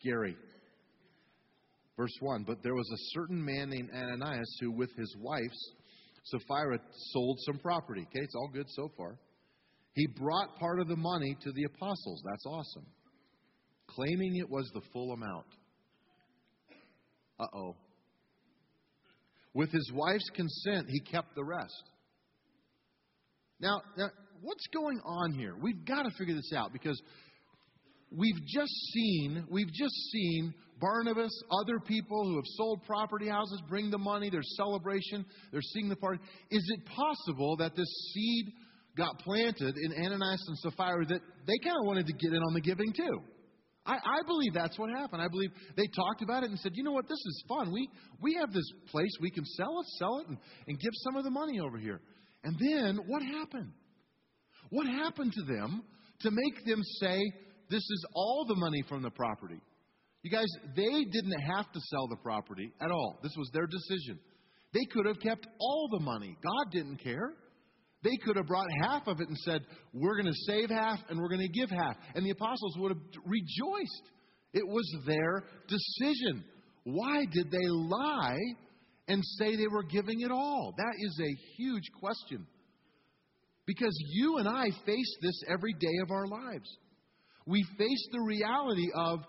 Scary. 0.00 0.34
Verse 1.98 2.16
1 2.20 2.44
But 2.46 2.62
there 2.62 2.74
was 2.74 2.90
a 2.90 3.00
certain 3.18 3.44
man 3.44 3.68
named 3.68 3.90
Ananias 3.94 4.56
who, 4.62 4.70
with 4.70 4.96
his 4.96 5.14
wife's 5.20 5.72
Sapphira, 6.24 6.78
sold 7.10 7.38
some 7.44 7.58
property. 7.58 8.00
Okay, 8.00 8.24
it's 8.24 8.34
all 8.34 8.48
good 8.50 8.70
so 8.70 8.90
far. 8.96 9.18
He 9.94 10.06
brought 10.06 10.56
part 10.58 10.80
of 10.80 10.88
the 10.88 10.96
money 10.96 11.36
to 11.42 11.52
the 11.52 11.64
apostles. 11.64 12.22
That's 12.24 12.46
awesome. 12.46 12.86
Claiming 13.88 14.36
it 14.36 14.48
was 14.48 14.70
the 14.72 14.80
full 14.92 15.12
amount. 15.12 15.46
Uh 17.38 17.46
oh. 17.54 17.76
With 19.54 19.70
his 19.70 19.90
wife's 19.94 20.30
consent, 20.34 20.86
he 20.88 21.00
kept 21.00 21.34
the 21.34 21.44
rest. 21.44 21.82
Now, 23.60 23.82
now, 23.98 24.08
what's 24.40 24.66
going 24.72 25.00
on 25.04 25.32
here? 25.32 25.54
We've 25.60 25.84
got 25.84 26.04
to 26.04 26.10
figure 26.18 26.34
this 26.34 26.52
out 26.56 26.72
because 26.72 27.00
we've 28.10 28.40
just 28.46 28.72
seen, 28.92 29.46
we've 29.50 29.72
just 29.72 29.94
seen 30.10 30.54
Barnabas, 30.80 31.32
other 31.62 31.78
people 31.78 32.24
who 32.24 32.36
have 32.36 32.46
sold 32.56 32.82
property 32.84 33.28
houses 33.28 33.62
bring 33.68 33.90
the 33.90 33.98
money, 33.98 34.30
there's 34.30 34.56
celebration, 34.56 35.24
they're 35.52 35.60
seeing 35.60 35.88
the 35.88 35.96
party. 35.96 36.18
Is 36.50 36.64
it 36.74 36.86
possible 36.86 37.56
that 37.58 37.76
this 37.76 38.12
seed 38.12 38.46
got 38.96 39.18
planted 39.20 39.76
in 39.76 40.04
Ananias 40.04 40.44
and 40.48 40.58
Sapphira 40.58 41.06
that 41.06 41.20
they 41.46 41.58
kind 41.64 41.76
of 41.80 41.86
wanted 41.86 42.06
to 42.06 42.12
get 42.12 42.32
in 42.32 42.42
on 42.42 42.54
the 42.54 42.60
giving 42.60 42.92
too? 42.92 43.20
I, 43.84 43.94
I, 43.94 44.22
believe 44.26 44.54
that's 44.54 44.78
what 44.78 44.90
happened. 44.90 45.20
I 45.20 45.28
believe 45.28 45.50
they 45.76 45.88
talked 45.88 46.22
about 46.22 46.44
it 46.44 46.50
and 46.50 46.58
said, 46.60 46.72
you 46.74 46.84
know 46.84 46.92
what, 46.92 47.08
this 47.08 47.18
is 47.18 47.44
fun. 47.48 47.72
We, 47.72 47.88
we 48.20 48.36
have 48.38 48.52
this 48.52 48.70
place 48.90 49.10
we 49.20 49.30
can 49.30 49.44
sell 49.44 49.80
it, 49.80 49.86
sell 49.98 50.18
it, 50.18 50.28
and, 50.28 50.38
and 50.68 50.78
give 50.78 50.92
some 51.02 51.16
of 51.16 51.24
the 51.24 51.30
money 51.30 51.58
over 51.58 51.78
here. 51.78 52.00
And 52.44 52.56
then 52.60 53.00
what 53.06 53.22
happened? 53.22 53.72
What 54.70 54.86
happened 54.86 55.32
to 55.32 55.42
them 55.42 55.82
to 56.20 56.30
make 56.30 56.64
them 56.64 56.80
say, 57.00 57.20
this 57.70 57.82
is 57.82 58.06
all 58.14 58.44
the 58.46 58.54
money 58.54 58.84
from 58.88 59.02
the 59.02 59.10
property. 59.10 59.60
You 60.22 60.30
guys, 60.30 60.46
they 60.76 61.04
didn't 61.04 61.40
have 61.56 61.70
to 61.72 61.80
sell 61.90 62.06
the 62.06 62.16
property 62.22 62.72
at 62.80 62.90
all. 62.90 63.18
This 63.22 63.34
was 63.36 63.50
their 63.52 63.66
decision. 63.66 64.20
They 64.72 64.84
could 64.92 65.06
have 65.06 65.18
kept 65.20 65.46
all 65.58 65.88
the 65.90 66.00
money. 66.00 66.36
God 66.42 66.70
didn't 66.70 66.98
care. 66.98 67.32
They 68.02 68.16
could 68.24 68.36
have 68.36 68.46
brought 68.46 68.66
half 68.82 69.06
of 69.06 69.20
it 69.20 69.28
and 69.28 69.38
said, 69.38 69.62
We're 69.92 70.20
going 70.20 70.32
to 70.32 70.40
save 70.46 70.70
half 70.70 70.98
and 71.08 71.20
we're 71.20 71.28
going 71.28 71.46
to 71.46 71.48
give 71.48 71.70
half. 71.70 71.96
And 72.14 72.24
the 72.26 72.30
apostles 72.30 72.76
would 72.78 72.92
have 72.92 73.02
rejoiced. 73.24 74.10
It 74.52 74.66
was 74.66 74.90
their 75.06 75.44
decision. 75.68 76.44
Why 76.84 77.24
did 77.30 77.50
they 77.50 77.68
lie 77.68 78.38
and 79.08 79.22
say 79.38 79.56
they 79.56 79.68
were 79.68 79.84
giving 79.84 80.20
it 80.20 80.30
all? 80.30 80.74
That 80.76 80.94
is 80.98 81.20
a 81.22 81.36
huge 81.56 81.90
question. 82.00 82.46
Because 83.66 83.96
you 84.10 84.38
and 84.38 84.48
I 84.48 84.64
face 84.84 85.16
this 85.22 85.42
every 85.48 85.72
day 85.74 85.98
of 86.02 86.10
our 86.10 86.26
lives 86.26 86.68
we 87.46 87.64
face 87.76 88.08
the 88.12 88.20
reality 88.20 88.88
of 88.94 89.20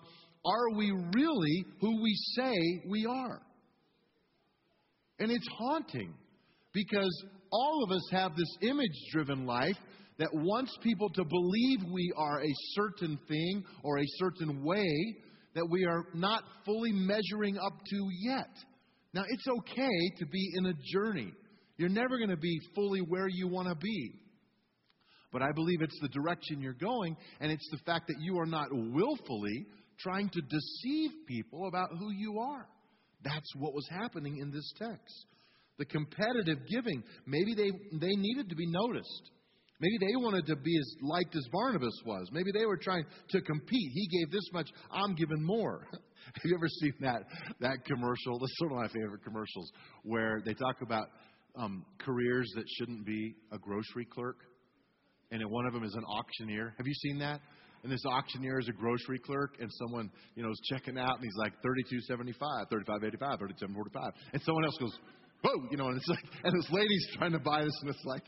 are 0.44 0.76
we 0.76 0.90
really 1.14 1.64
who 1.80 2.02
we 2.02 2.14
say 2.36 2.82
we 2.88 3.06
are? 3.06 3.40
And 5.18 5.30
it's 5.30 5.48
haunting 5.58 6.12
because 6.72 7.24
all 7.54 7.84
of 7.84 7.92
us 7.92 8.02
have 8.10 8.34
this 8.34 8.56
image 8.62 8.96
driven 9.12 9.46
life 9.46 9.76
that 10.18 10.28
wants 10.32 10.76
people 10.82 11.08
to 11.10 11.24
believe 11.24 11.78
we 11.92 12.12
are 12.16 12.42
a 12.42 12.52
certain 12.74 13.16
thing 13.28 13.64
or 13.84 13.98
a 13.98 14.06
certain 14.18 14.64
way 14.64 15.16
that 15.54 15.66
we 15.70 15.84
are 15.84 16.04
not 16.14 16.42
fully 16.64 16.90
measuring 16.92 17.56
up 17.56 17.72
to 17.86 18.08
yet. 18.20 18.50
Now, 19.12 19.22
it's 19.28 19.46
okay 19.46 20.10
to 20.18 20.26
be 20.26 20.50
in 20.54 20.66
a 20.66 20.72
journey. 20.92 21.32
You're 21.76 21.88
never 21.88 22.18
going 22.18 22.30
to 22.30 22.36
be 22.36 22.60
fully 22.74 23.00
where 23.00 23.28
you 23.28 23.46
want 23.46 23.68
to 23.68 23.76
be. 23.76 24.12
But 25.32 25.42
I 25.42 25.52
believe 25.52 25.80
it's 25.80 25.98
the 26.00 26.08
direction 26.08 26.60
you're 26.60 26.74
going, 26.74 27.16
and 27.40 27.52
it's 27.52 27.68
the 27.70 27.78
fact 27.86 28.08
that 28.08 28.16
you 28.20 28.38
are 28.38 28.46
not 28.46 28.68
willfully 28.72 29.66
trying 30.00 30.28
to 30.30 30.40
deceive 30.40 31.10
people 31.28 31.68
about 31.68 31.90
who 31.98 32.10
you 32.12 32.40
are. 32.40 32.66
That's 33.22 33.54
what 33.56 33.74
was 33.74 33.88
happening 33.90 34.38
in 34.38 34.50
this 34.50 34.72
text. 34.76 35.26
The 35.78 35.84
competitive 35.84 36.58
giving, 36.68 37.02
maybe 37.26 37.54
they, 37.54 37.70
they 37.98 38.14
needed 38.14 38.48
to 38.48 38.54
be 38.54 38.66
noticed. 38.66 39.30
Maybe 39.80 39.98
they 40.06 40.16
wanted 40.16 40.46
to 40.46 40.56
be 40.56 40.78
as 40.78 40.94
liked 41.02 41.34
as 41.34 41.44
Barnabas 41.52 42.00
was. 42.06 42.28
Maybe 42.32 42.50
they 42.52 42.64
were 42.64 42.76
trying 42.76 43.04
to 43.30 43.40
compete. 43.40 43.90
He 43.92 44.18
gave 44.18 44.30
this 44.30 44.48
much, 44.52 44.70
I'm 44.92 45.14
giving 45.14 45.42
more. 45.42 45.86
Have 45.92 46.42
you 46.44 46.54
ever 46.54 46.68
seen 46.68 46.94
that 47.00 47.22
that 47.60 47.84
commercial? 47.84 48.38
That's 48.38 48.54
one 48.60 48.72
of 48.72 48.76
my 48.78 48.88
favorite 48.88 49.22
commercials 49.24 49.70
where 50.04 50.40
they 50.44 50.54
talk 50.54 50.80
about 50.80 51.08
um, 51.54 51.84
careers 51.98 52.50
that 52.56 52.64
shouldn't 52.78 53.04
be 53.04 53.34
a 53.52 53.58
grocery 53.58 54.06
clerk 54.06 54.38
and 55.30 55.50
one 55.50 55.66
of 55.66 55.72
them 55.72 55.82
is 55.84 55.94
an 55.94 56.04
auctioneer. 56.04 56.74
Have 56.76 56.86
you 56.86 56.94
seen 56.94 57.18
that? 57.18 57.40
And 57.82 57.92
this 57.92 58.04
auctioneer 58.06 58.58
is 58.60 58.68
a 58.68 58.72
grocery 58.72 59.18
clerk, 59.18 59.56
and 59.60 59.70
someone 59.72 60.10
you 60.36 60.42
know 60.42 60.50
is 60.50 60.60
checking 60.72 60.96
out, 60.96 61.16
and 61.16 61.24
he's 61.24 61.36
like 61.36 61.52
thirty-two 61.62 62.00
seventy-five, 62.08 62.68
thirty-five 62.70 63.04
eighty-five, 63.04 63.38
thirty-seven 63.38 63.74
forty-five, 63.74 64.12
and 64.32 64.40
someone 64.42 64.64
else 64.64 64.76
goes 64.78 64.96
whoa, 65.44 65.68
you 65.70 65.76
know, 65.76 65.88
and 65.88 65.96
it's 65.96 66.08
like, 66.08 66.24
and 66.42 66.52
this 66.52 66.70
lady's 66.70 67.06
trying 67.16 67.32
to 67.32 67.38
buy 67.38 67.62
this, 67.62 67.78
and 67.82 67.90
it's 67.90 68.04
like, 68.04 68.22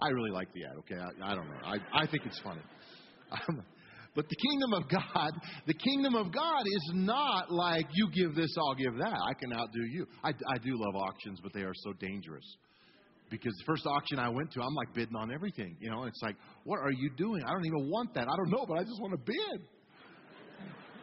I 0.00 0.08
really 0.08 0.30
like 0.30 0.52
the 0.52 0.64
ad. 0.64 0.76
Okay, 0.80 1.00
I, 1.00 1.32
I 1.32 1.34
don't 1.34 1.48
know. 1.48 1.60
I, 1.64 1.76
I 2.02 2.06
think 2.06 2.26
it's 2.26 2.38
funny. 2.40 2.60
Um, 3.32 3.64
but 4.14 4.28
the 4.28 4.36
kingdom 4.36 4.72
of 4.72 4.88
God, 4.88 5.32
the 5.66 5.74
kingdom 5.74 6.14
of 6.14 6.32
God 6.32 6.62
is 6.64 6.92
not 6.94 7.50
like 7.50 7.86
you 7.92 8.08
give 8.14 8.34
this, 8.34 8.54
I'll 8.58 8.74
give 8.74 8.96
that. 8.98 9.18
I 9.28 9.34
can 9.34 9.52
outdo 9.52 9.82
you. 9.90 10.06
I, 10.22 10.30
I 10.30 10.58
do 10.58 10.72
love 10.74 10.96
auctions, 10.96 11.40
but 11.42 11.52
they 11.52 11.62
are 11.62 11.74
so 11.74 11.92
dangerous. 11.94 12.44
Because 13.28 13.52
the 13.58 13.64
first 13.66 13.84
auction 13.86 14.18
I 14.18 14.28
went 14.28 14.52
to, 14.52 14.60
I'm 14.60 14.74
like 14.74 14.94
bidding 14.94 15.16
on 15.16 15.32
everything, 15.32 15.76
you 15.80 15.90
know. 15.90 16.04
It's 16.04 16.22
like, 16.22 16.36
what 16.64 16.78
are 16.78 16.92
you 16.92 17.10
doing? 17.16 17.42
I 17.44 17.50
don't 17.50 17.66
even 17.66 17.90
want 17.90 18.14
that. 18.14 18.28
I 18.28 18.36
don't 18.36 18.50
know, 18.50 18.64
but 18.68 18.78
I 18.78 18.84
just 18.84 19.00
want 19.00 19.14
to 19.14 19.18
bid. 19.18 19.68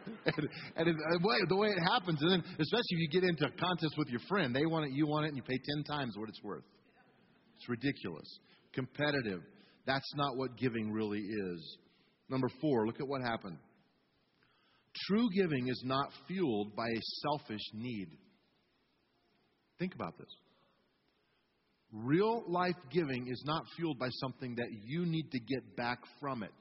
And, 0.06 0.48
and 0.76 0.88
it, 0.88 0.96
the, 0.96 1.26
way, 1.26 1.36
the 1.48 1.56
way 1.56 1.68
it 1.68 1.80
happens, 1.92 2.20
and 2.22 2.30
then 2.30 2.44
especially 2.58 2.90
if 2.90 3.00
you 3.00 3.20
get 3.20 3.28
into 3.28 3.46
a 3.46 3.50
contest 3.50 3.94
with 3.96 4.08
your 4.08 4.20
friend, 4.28 4.54
they 4.54 4.66
want 4.66 4.86
it, 4.86 4.92
you 4.92 5.06
want 5.06 5.26
it, 5.26 5.28
and 5.28 5.36
you 5.36 5.42
pay 5.42 5.58
ten 5.74 5.84
times 5.84 6.14
what 6.16 6.28
it's 6.28 6.42
worth. 6.42 6.64
It's 7.56 7.68
ridiculous, 7.68 8.26
competitive. 8.72 9.40
That's 9.86 10.10
not 10.16 10.36
what 10.36 10.56
giving 10.56 10.92
really 10.92 11.20
is. 11.20 11.78
Number 12.28 12.48
four, 12.60 12.86
look 12.86 13.00
at 13.00 13.06
what 13.06 13.20
happened. 13.22 13.58
True 15.08 15.28
giving 15.34 15.68
is 15.68 15.82
not 15.84 16.10
fueled 16.26 16.74
by 16.76 16.86
a 16.86 17.00
selfish 17.22 17.62
need. 17.74 18.08
Think 19.78 19.94
about 19.94 20.16
this. 20.18 20.28
Real 21.92 22.42
life 22.48 22.76
giving 22.92 23.28
is 23.28 23.42
not 23.46 23.62
fueled 23.76 23.98
by 23.98 24.08
something 24.20 24.54
that 24.56 24.68
you 24.84 25.04
need 25.04 25.30
to 25.30 25.38
get 25.38 25.76
back 25.76 25.98
from 26.20 26.42
it, 26.42 26.52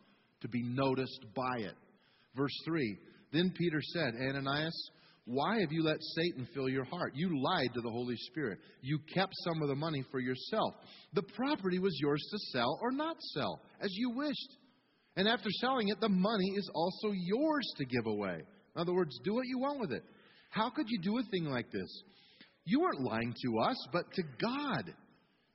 to 0.42 0.48
be 0.48 0.62
noticed 0.64 1.26
by 1.36 1.62
it. 1.62 1.76
Verse 2.36 2.56
3 2.66 2.98
Then 3.34 3.52
Peter 3.58 3.82
said, 3.82 4.14
Ananias, 4.16 4.92
why 5.26 5.60
have 5.60 5.72
you 5.72 5.84
let 5.84 5.98
Satan 6.16 6.48
fill 6.54 6.70
your 6.70 6.84
heart? 6.86 7.14
You 7.16 7.42
lied 7.42 7.74
to 7.74 7.82
the 7.82 7.90
Holy 7.90 8.16
Spirit. 8.18 8.60
You 8.82 9.00
kept 9.14 9.34
some 9.44 9.62
of 9.62 9.70
the 9.70 9.76
money 9.76 10.04
for 10.12 10.20
yourself. 10.20 10.76
The 11.14 11.24
property 11.36 11.80
was 11.80 11.98
yours 12.00 12.24
to 12.32 12.38
sell 12.52 12.78
or 12.82 12.92
not 12.92 13.18
sell, 13.34 13.62
as 13.82 13.90
you 13.94 14.12
wished. 14.12 14.58
And 15.16 15.28
after 15.28 15.50
selling 15.62 15.90
it, 15.90 16.00
the 16.00 16.10
money 16.10 16.52
is 16.56 16.70
also 16.76 17.12
yours 17.14 17.68
to 17.78 17.86
give 17.86 18.06
away. 18.06 18.42
In 18.76 18.82
other 18.82 18.94
words, 18.94 19.20
do 19.24 19.34
what 19.34 19.48
you 19.48 19.60
want 19.60 19.80
with 19.80 19.92
it. 19.92 20.04
How 20.50 20.70
could 20.70 20.88
you 20.90 21.00
do 21.02 21.18
a 21.18 21.24
thing 21.32 21.46
like 21.46 21.72
this? 21.72 22.04
You 22.66 22.82
weren't 22.82 23.02
lying 23.02 23.34
to 23.46 23.60
us, 23.60 23.88
but 23.92 24.12
to 24.14 24.24
God. 24.42 24.94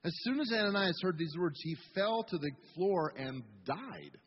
As 0.04 0.12
soon 0.22 0.40
as 0.40 0.52
Ananias 0.52 1.00
heard 1.02 1.18
these 1.18 1.36
words, 1.38 1.58
he 1.62 1.76
fell 1.94 2.24
to 2.24 2.38
the 2.38 2.50
floor 2.74 3.12
and 3.16 3.42
died. 3.66 4.18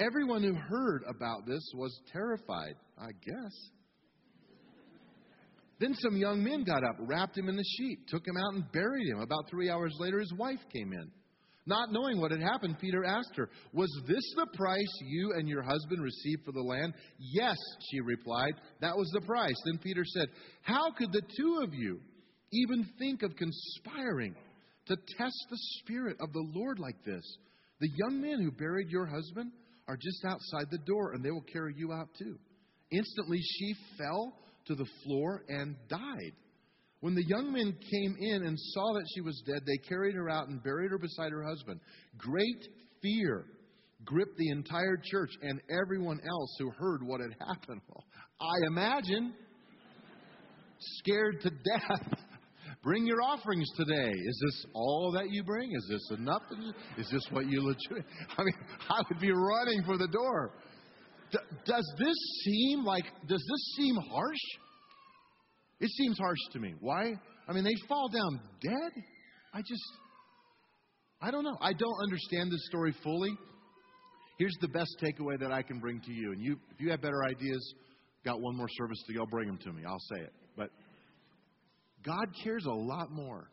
Everyone 0.00 0.42
who 0.42 0.54
heard 0.54 1.02
about 1.08 1.46
this 1.46 1.62
was 1.74 1.96
terrified, 2.12 2.74
I 2.98 3.12
guess. 3.24 3.70
Then 5.78 5.94
some 5.94 6.16
young 6.16 6.42
men 6.42 6.64
got 6.64 6.82
up, 6.84 6.96
wrapped 7.00 7.36
him 7.36 7.48
in 7.48 7.56
the 7.56 7.64
sheet, 7.76 8.08
took 8.08 8.26
him 8.26 8.36
out, 8.36 8.54
and 8.54 8.72
buried 8.72 9.08
him. 9.08 9.20
About 9.20 9.48
three 9.50 9.70
hours 9.70 9.94
later, 9.98 10.18
his 10.18 10.32
wife 10.32 10.60
came 10.74 10.92
in. 10.92 11.10
Not 11.66 11.92
knowing 11.92 12.20
what 12.20 12.30
had 12.30 12.40
happened, 12.40 12.78
Peter 12.78 13.04
asked 13.04 13.36
her, 13.36 13.48
Was 13.72 13.90
this 14.06 14.24
the 14.36 14.46
price 14.54 15.00
you 15.02 15.32
and 15.36 15.48
your 15.48 15.62
husband 15.62 16.02
received 16.02 16.44
for 16.44 16.52
the 16.52 16.60
land? 16.60 16.92
Yes, 17.18 17.56
she 17.90 18.00
replied. 18.00 18.54
That 18.80 18.96
was 18.96 19.10
the 19.12 19.22
price. 19.22 19.56
Then 19.64 19.78
Peter 19.78 20.04
said, 20.04 20.28
How 20.62 20.90
could 20.92 21.12
the 21.12 21.22
two 21.36 21.60
of 21.62 21.72
you 21.72 22.00
even 22.52 22.86
think 22.98 23.22
of 23.22 23.36
conspiring 23.36 24.34
to 24.86 24.96
test 25.16 25.46
the 25.50 25.58
Spirit 25.80 26.16
of 26.20 26.32
the 26.32 26.46
Lord 26.54 26.78
like 26.78 27.02
this? 27.04 27.24
The 27.80 27.90
young 27.96 28.20
men 28.20 28.40
who 28.40 28.50
buried 28.50 28.90
your 28.90 29.06
husband 29.06 29.50
are 29.88 29.96
just 29.96 30.24
outside 30.24 30.70
the 30.70 30.78
door, 30.78 31.12
and 31.12 31.24
they 31.24 31.30
will 31.30 31.44
carry 31.52 31.74
you 31.76 31.92
out 31.92 32.08
too. 32.18 32.38
Instantly, 32.90 33.40
she 33.40 33.74
fell 33.98 34.34
to 34.66 34.74
the 34.74 34.86
floor 35.04 35.44
and 35.48 35.76
died. 35.88 36.32
When 37.00 37.14
the 37.14 37.26
young 37.26 37.52
men 37.52 37.76
came 37.90 38.16
in 38.18 38.46
and 38.46 38.58
saw 38.58 38.94
that 38.94 39.06
she 39.14 39.20
was 39.20 39.42
dead, 39.46 39.60
they 39.66 39.76
carried 39.88 40.14
her 40.14 40.30
out 40.30 40.48
and 40.48 40.62
buried 40.62 40.90
her 40.90 40.98
beside 40.98 41.32
her 41.32 41.44
husband. 41.44 41.80
Great 42.16 42.66
fear 43.02 43.44
gripped 44.04 44.36
the 44.38 44.48
entire 44.48 44.98
church 45.10 45.30
and 45.42 45.60
everyone 45.82 46.18
else 46.26 46.56
who 46.58 46.70
heard 46.70 47.02
what 47.02 47.20
had 47.20 47.36
happened. 47.46 47.82
I 48.40 48.66
imagine 48.68 49.34
scared 50.98 51.40
to 51.42 51.50
death. 51.50 52.18
Bring 52.84 53.06
your 53.06 53.22
offerings 53.22 53.68
today. 53.76 54.10
Is 54.10 54.42
this 54.44 54.66
all 54.74 55.10
that 55.16 55.30
you 55.30 55.42
bring? 55.42 55.72
Is 55.74 55.86
this 55.88 56.18
enough? 56.18 56.42
Is 56.98 57.08
this 57.10 57.26
what 57.30 57.46
you 57.48 57.62
legit? 57.62 58.04
I 58.36 58.44
mean, 58.44 58.54
I 58.90 59.02
would 59.08 59.20
be 59.20 59.32
running 59.32 59.82
for 59.84 59.96
the 59.96 60.08
door. 60.08 60.52
D- 61.32 61.38
does 61.64 61.94
this 61.98 62.16
seem 62.44 62.84
like? 62.84 63.04
Does 63.26 63.40
this 63.40 63.76
seem 63.76 63.96
harsh? 63.96 64.36
It 65.80 65.90
seems 65.90 66.18
harsh 66.18 66.38
to 66.52 66.60
me. 66.60 66.74
Why? 66.80 67.14
I 67.48 67.52
mean, 67.52 67.64
they 67.64 67.74
fall 67.88 68.08
down 68.08 68.40
dead? 68.62 69.02
I 69.52 69.60
just, 69.60 69.82
I 71.20 71.30
don't 71.30 71.44
know. 71.44 71.56
I 71.60 71.72
don't 71.72 72.02
understand 72.02 72.52
this 72.52 72.64
story 72.66 72.94
fully. 73.02 73.30
Here's 74.38 74.56
the 74.60 74.68
best 74.68 74.96
takeaway 75.02 75.38
that 75.40 75.52
I 75.52 75.62
can 75.62 75.78
bring 75.78 76.00
to 76.02 76.12
you. 76.12 76.32
And 76.32 76.42
you, 76.42 76.56
if 76.72 76.80
you 76.80 76.90
have 76.90 77.00
better 77.00 77.24
ideas, 77.24 77.74
got 78.24 78.40
one 78.40 78.56
more 78.56 78.68
service 78.68 79.02
to 79.06 79.14
go, 79.14 79.26
bring 79.26 79.46
them 79.46 79.58
to 79.58 79.72
me. 79.72 79.82
I'll 79.86 79.98
say 80.12 80.22
it. 80.22 80.32
But 80.56 80.70
God 82.04 82.26
cares 82.42 82.66
a 82.66 82.72
lot 82.72 83.10
more 83.10 83.50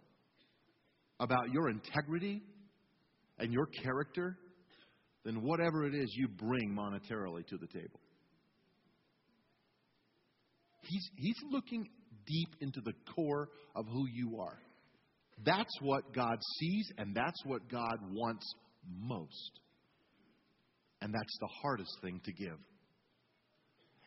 about 1.20 1.52
your 1.52 1.70
integrity 1.70 2.42
and 3.38 3.54
your 3.54 3.68
character 3.68 4.38
than 5.24 5.44
whatever 5.44 5.86
it 5.86 5.94
is 5.94 6.12
you 6.16 6.28
bring 6.28 6.76
monetarily 6.76 7.46
to 7.48 7.58
the 7.58 7.68
table. 7.68 8.00
He's, 10.82 11.10
he's 11.16 11.38
looking 11.52 11.88
deep 12.26 12.56
into 12.60 12.82
the 12.82 12.94
core 13.16 13.50
of 13.76 13.86
who 13.88 14.06
you 14.12 14.40
are. 14.40 14.58
That's 15.44 15.74
what 15.82 16.14
God 16.14 16.38
sees, 16.60 16.92
and 16.98 17.16
that's 17.16 17.40
what 17.46 17.70
God 17.70 17.98
wants 18.12 18.46
most. 19.00 19.52
And 21.02 21.14
that's 21.14 21.38
the 21.40 21.50
hardest 21.62 21.98
thing 22.02 22.22
to 22.26 22.34
give. 22.34 22.58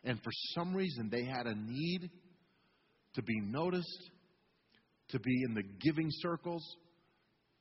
And 0.03 0.17
for 0.23 0.31
some 0.53 0.75
reason, 0.75 1.09
they 1.11 1.25
had 1.25 1.47
a 1.47 1.55
need 1.55 2.09
to 3.15 3.23
be 3.23 3.39
noticed, 3.41 4.09
to 5.09 5.19
be 5.19 5.43
in 5.47 5.53
the 5.53 5.63
giving 5.81 6.09
circles, 6.09 6.63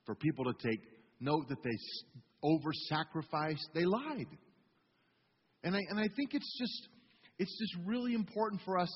for 0.07 0.15
people 0.15 0.45
to 0.45 0.69
take 0.69 0.81
note 1.21 1.49
that 1.49 1.63
they 1.63 1.77
over 2.43 2.71
sacrificed. 2.89 3.69
They 3.75 3.85
lied. 3.85 4.27
And 5.63 5.75
I, 5.75 5.81
and 5.89 5.99
I 5.99 6.07
think 6.15 6.35
it's 6.35 6.59
just, 6.59 6.89
it's 7.39 7.59
just 7.59 7.87
really 7.87 8.13
important 8.15 8.61
for 8.65 8.79
us 8.79 8.91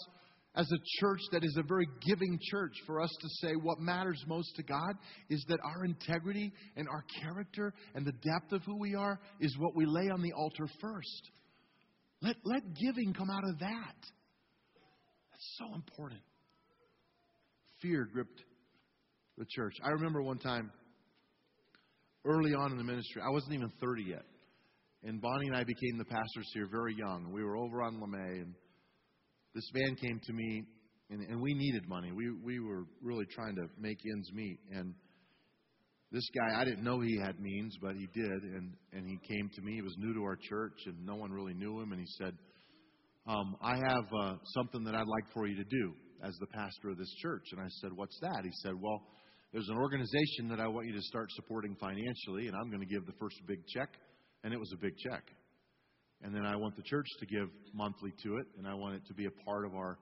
as 0.54 0.70
a 0.72 0.78
church 1.00 1.20
that 1.32 1.44
is 1.44 1.56
a 1.56 1.62
very 1.62 1.86
giving 2.06 2.38
church, 2.50 2.72
for 2.86 3.00
us 3.00 3.10
to 3.20 3.28
say 3.40 3.52
what 3.54 3.78
matters 3.78 4.22
most 4.26 4.54
to 4.56 4.62
God 4.62 4.94
is 5.30 5.44
that 5.48 5.60
our 5.64 5.84
integrity 5.84 6.52
and 6.76 6.88
our 6.88 7.04
character 7.22 7.72
and 7.94 8.04
the 8.04 8.12
depth 8.12 8.52
of 8.52 8.62
who 8.64 8.78
we 8.78 8.94
are 8.94 9.20
is 9.40 9.56
what 9.58 9.76
we 9.76 9.86
lay 9.86 10.10
on 10.10 10.20
the 10.20 10.32
altar 10.32 10.68
first. 10.80 11.30
Let, 12.20 12.36
let 12.44 12.62
giving 12.74 13.14
come 13.14 13.30
out 13.30 13.48
of 13.48 13.58
that. 13.60 13.96
That's 15.30 15.56
so 15.58 15.74
important. 15.74 16.20
Fear 17.80 18.08
gripped 18.12 18.42
the 19.36 19.44
church. 19.48 19.74
I 19.84 19.90
remember 19.90 20.22
one 20.22 20.38
time, 20.38 20.70
early 22.24 22.54
on 22.54 22.72
in 22.72 22.78
the 22.78 22.84
ministry, 22.84 23.22
I 23.24 23.30
wasn't 23.30 23.54
even 23.54 23.70
30 23.80 24.02
yet. 24.02 24.24
And 25.04 25.20
Bonnie 25.20 25.46
and 25.46 25.56
I 25.56 25.62
became 25.62 25.96
the 25.96 26.04
pastors 26.04 26.50
here 26.52 26.68
very 26.70 26.94
young. 26.94 27.30
We 27.32 27.44
were 27.44 27.56
over 27.56 27.82
on 27.82 28.00
LeMay, 28.00 28.42
and 28.42 28.54
this 29.54 29.70
man 29.72 29.94
came 29.94 30.20
to 30.24 30.32
me, 30.32 30.64
and, 31.10 31.20
and 31.22 31.40
we 31.40 31.54
needed 31.54 31.88
money. 31.88 32.10
We, 32.10 32.30
we 32.44 32.58
were 32.58 32.84
really 33.00 33.26
trying 33.26 33.54
to 33.56 33.66
make 33.78 33.98
ends 34.12 34.30
meet. 34.32 34.58
And 34.72 34.94
this 36.10 36.28
guy, 36.36 36.60
I 36.60 36.64
didn't 36.64 36.82
know 36.82 37.00
he 37.00 37.16
had 37.16 37.38
means, 37.38 37.76
but 37.80 37.94
he 37.94 38.08
did. 38.12 38.42
And, 38.42 38.72
and 38.92 39.06
he 39.06 39.18
came 39.32 39.48
to 39.54 39.62
me. 39.62 39.74
He 39.74 39.82
was 39.82 39.94
new 39.98 40.14
to 40.14 40.22
our 40.24 40.36
church, 40.36 40.78
and 40.86 41.06
no 41.06 41.14
one 41.14 41.30
really 41.30 41.54
knew 41.54 41.80
him. 41.80 41.92
And 41.92 42.00
he 42.00 42.06
said, 42.18 42.34
um, 43.28 43.56
I 43.62 43.76
have 43.76 44.04
uh, 44.20 44.34
something 44.56 44.82
that 44.84 44.96
I'd 44.96 45.06
like 45.06 45.32
for 45.32 45.46
you 45.46 45.56
to 45.56 45.64
do 45.64 45.94
as 46.22 46.36
the 46.38 46.46
pastor 46.46 46.90
of 46.90 46.98
this 46.98 47.12
church. 47.20 47.44
And 47.52 47.60
I 47.60 47.68
said, 47.80 47.92
What's 47.92 48.18
that? 48.20 48.42
He 48.44 48.50
said, 48.62 48.72
Well, 48.80 49.02
there's 49.52 49.68
an 49.68 49.78
organization 49.78 50.48
that 50.50 50.60
I 50.60 50.68
want 50.68 50.86
you 50.86 50.94
to 50.94 51.02
start 51.02 51.30
supporting 51.32 51.74
financially, 51.76 52.48
and 52.48 52.56
I'm 52.56 52.68
going 52.68 52.86
to 52.86 52.92
give 52.92 53.06
the 53.06 53.16
first 53.18 53.36
big 53.46 53.66
check. 53.66 53.88
And 54.44 54.52
it 54.52 54.60
was 54.60 54.72
a 54.72 54.76
big 54.76 54.96
check. 54.98 55.24
And 56.22 56.34
then 56.34 56.44
I 56.44 56.56
want 56.56 56.76
the 56.76 56.82
church 56.82 57.06
to 57.20 57.26
give 57.26 57.48
monthly 57.72 58.12
to 58.24 58.36
it, 58.36 58.46
and 58.58 58.66
I 58.66 58.74
want 58.74 58.96
it 58.96 59.02
to 59.06 59.14
be 59.14 59.26
a 59.26 59.30
part 59.44 59.64
of 59.64 59.74
our, 59.74 59.98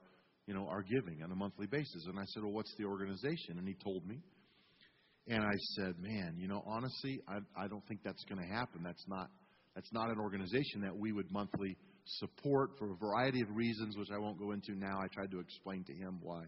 you 0.46 0.54
know, 0.54 0.66
our 0.68 0.82
giving 0.82 1.22
on 1.22 1.30
a 1.30 1.34
monthly 1.34 1.66
basis. 1.66 2.06
And 2.08 2.18
I 2.18 2.24
said, 2.26 2.42
well, 2.42 2.52
what's 2.52 2.74
the 2.78 2.84
organization? 2.84 3.58
And 3.58 3.68
he 3.68 3.74
told 3.84 4.06
me. 4.06 4.20
And 5.28 5.42
I 5.42 5.56
said, 5.74 5.94
man, 5.98 6.36
you 6.38 6.48
know, 6.48 6.62
honestly, 6.66 7.20
I, 7.28 7.38
I 7.64 7.68
don't 7.68 7.86
think 7.88 8.00
that's 8.04 8.24
going 8.24 8.40
to 8.40 8.46
happen. 8.46 8.82
That's 8.82 9.04
not, 9.08 9.28
that's 9.76 9.92
not 9.92 10.08
an 10.10 10.18
organization 10.18 10.80
that 10.80 10.96
we 10.96 11.12
would 11.12 11.30
monthly 11.30 11.76
support 12.06 12.70
for 12.78 12.92
a 12.92 12.96
variety 12.96 13.42
of 13.42 13.48
reasons, 13.54 13.94
which 13.96 14.08
I 14.12 14.18
won't 14.18 14.38
go 14.38 14.52
into 14.52 14.72
now. 14.74 14.98
I 14.98 15.06
tried 15.12 15.30
to 15.32 15.38
explain 15.38 15.84
to 15.84 15.92
him 15.92 16.18
why. 16.22 16.44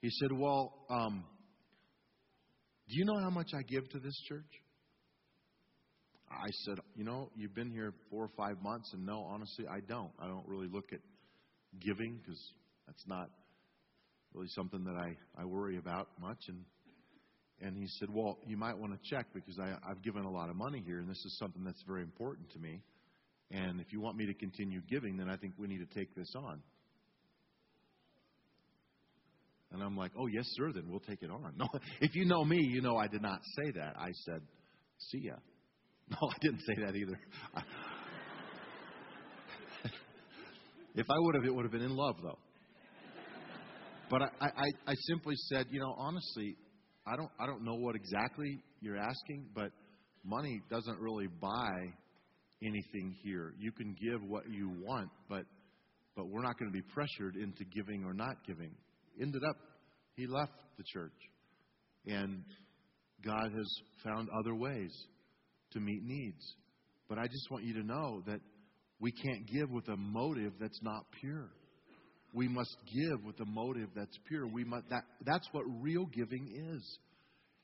He 0.00 0.08
said, 0.10 0.30
well, 0.32 0.86
um, 0.88 1.22
do 2.88 2.96
you 2.96 3.04
know 3.04 3.20
how 3.20 3.28
much 3.28 3.50
I 3.54 3.62
give 3.62 3.86
to 3.90 3.98
this 3.98 4.18
church? 4.26 4.50
I 6.30 6.48
said, 6.64 6.78
you 6.96 7.04
know, 7.04 7.30
you've 7.36 7.54
been 7.54 7.70
here 7.70 7.92
four 8.10 8.24
or 8.24 8.30
five 8.36 8.56
months, 8.62 8.90
and 8.94 9.04
no, 9.04 9.20
honestly, 9.30 9.66
I 9.70 9.80
don't. 9.86 10.10
I 10.18 10.26
don't 10.26 10.48
really 10.48 10.68
look 10.68 10.92
at 10.92 11.00
giving 11.80 12.20
because 12.22 12.40
that's 12.86 13.04
not 13.06 13.28
really 14.32 14.48
something 14.48 14.82
that 14.84 14.96
I, 14.96 15.42
I 15.42 15.44
worry 15.44 15.76
about 15.76 16.08
much. 16.18 16.40
And, 16.48 16.64
and 17.60 17.76
he 17.76 17.86
said, 17.98 18.08
Well, 18.10 18.38
you 18.46 18.56
might 18.56 18.76
want 18.76 18.92
to 18.92 18.98
check 19.08 19.26
because 19.34 19.58
I, 19.58 19.74
I've 19.88 20.02
given 20.02 20.24
a 20.24 20.30
lot 20.30 20.50
of 20.50 20.56
money 20.56 20.82
here, 20.84 20.98
and 20.98 21.08
this 21.08 21.22
is 21.24 21.38
something 21.38 21.64
that's 21.64 21.82
very 21.86 22.02
important 22.02 22.50
to 22.52 22.58
me. 22.58 22.82
And 23.50 23.80
if 23.80 23.92
you 23.92 24.00
want 24.00 24.16
me 24.16 24.26
to 24.26 24.34
continue 24.34 24.80
giving, 24.88 25.16
then 25.16 25.28
I 25.28 25.36
think 25.36 25.54
we 25.58 25.68
need 25.68 25.78
to 25.78 25.98
take 25.98 26.14
this 26.14 26.32
on. 26.36 26.60
And 29.72 29.82
I'm 29.82 29.96
like, 29.96 30.12
oh, 30.18 30.26
yes, 30.26 30.44
sir, 30.50 30.72
then 30.72 30.84
we'll 30.88 31.00
take 31.00 31.22
it 31.22 31.30
on. 31.30 31.52
No, 31.58 31.66
if 32.00 32.14
you 32.14 32.24
know 32.26 32.44
me, 32.44 32.58
you 32.58 32.80
know 32.80 32.96
I 32.96 33.08
did 33.08 33.22
not 33.22 33.40
say 33.56 33.72
that. 33.72 33.96
I 33.98 34.10
said, 34.24 34.40
see 34.98 35.22
ya. 35.24 35.34
No, 36.10 36.28
I 36.28 36.36
didn't 36.40 36.60
say 36.60 36.74
that 36.84 36.94
either. 36.94 37.18
if 40.94 41.06
I 41.08 41.14
would 41.18 41.34
have, 41.34 41.44
it 41.44 41.54
would 41.54 41.64
have 41.64 41.72
been 41.72 41.80
in 41.80 41.96
love, 41.96 42.16
though. 42.22 42.38
But 44.10 44.20
I, 44.22 44.28
I, 44.40 44.68
I 44.86 44.94
simply 45.08 45.34
said, 45.48 45.66
you 45.70 45.80
know, 45.80 45.94
honestly, 45.96 46.56
I 47.06 47.16
don't, 47.16 47.30
I 47.38 47.46
don't 47.46 47.64
know 47.64 47.74
what 47.74 47.96
exactly 47.96 48.58
you're 48.80 48.96
asking, 48.96 49.46
but 49.54 49.70
money 50.24 50.60
doesn't 50.70 50.98
really 50.98 51.28
buy 51.40 51.72
anything 52.62 53.14
here. 53.22 53.52
You 53.58 53.72
can 53.72 53.94
give 54.00 54.22
what 54.26 54.44
you 54.50 54.70
want, 54.86 55.10
but, 55.28 55.44
but 56.16 56.28
we're 56.28 56.42
not 56.42 56.58
going 56.58 56.70
to 56.70 56.76
be 56.76 56.84
pressured 56.94 57.36
into 57.36 57.64
giving 57.64 58.04
or 58.04 58.14
not 58.14 58.36
giving 58.46 58.70
ended 59.20 59.42
up, 59.48 59.56
he 60.16 60.26
left 60.26 60.52
the 60.76 60.84
church. 60.84 61.12
And 62.06 62.42
God 63.24 63.50
has 63.56 63.80
found 64.04 64.28
other 64.38 64.54
ways 64.54 64.92
to 65.72 65.80
meet 65.80 66.02
needs. 66.02 66.54
But 67.08 67.18
I 67.18 67.26
just 67.26 67.50
want 67.50 67.64
you 67.64 67.74
to 67.74 67.86
know 67.86 68.22
that 68.26 68.40
we 69.00 69.12
can't 69.12 69.46
give 69.46 69.70
with 69.70 69.88
a 69.88 69.96
motive 69.96 70.52
that's 70.60 70.80
not 70.82 71.04
pure. 71.20 71.50
We 72.34 72.48
must 72.48 72.76
give 72.92 73.24
with 73.24 73.38
a 73.40 73.46
motive 73.46 73.88
that's 73.94 74.18
pure. 74.26 74.46
We 74.46 74.64
must, 74.64 74.90
that, 74.90 75.04
that's 75.24 75.48
what 75.52 75.64
real 75.80 76.06
giving 76.06 76.74
is. 76.74 76.98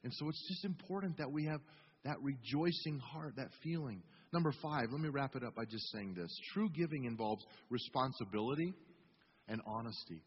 And 0.05 0.13
so 0.15 0.29
it's 0.29 0.49
just 0.49 0.65
important 0.65 1.19
that 1.19 1.31
we 1.31 1.45
have 1.47 1.61
that 2.05 2.17
rejoicing 2.23 3.01
heart, 3.01 3.35
that 3.37 3.49
feeling. 3.63 4.03
Number 4.33 4.53
five, 4.63 4.87
let 4.93 5.01
me 5.01 5.09
wrap 5.09 5.35
it 5.35 5.43
up 5.45 5.57
by 5.57 5.65
just 5.65 5.91
saying 5.93 6.15
this. 6.17 6.31
True 6.55 6.71
giving 6.71 7.05
involves 7.05 7.45
responsibility 7.69 8.73
and 9.49 9.61
honesty. 9.67 10.23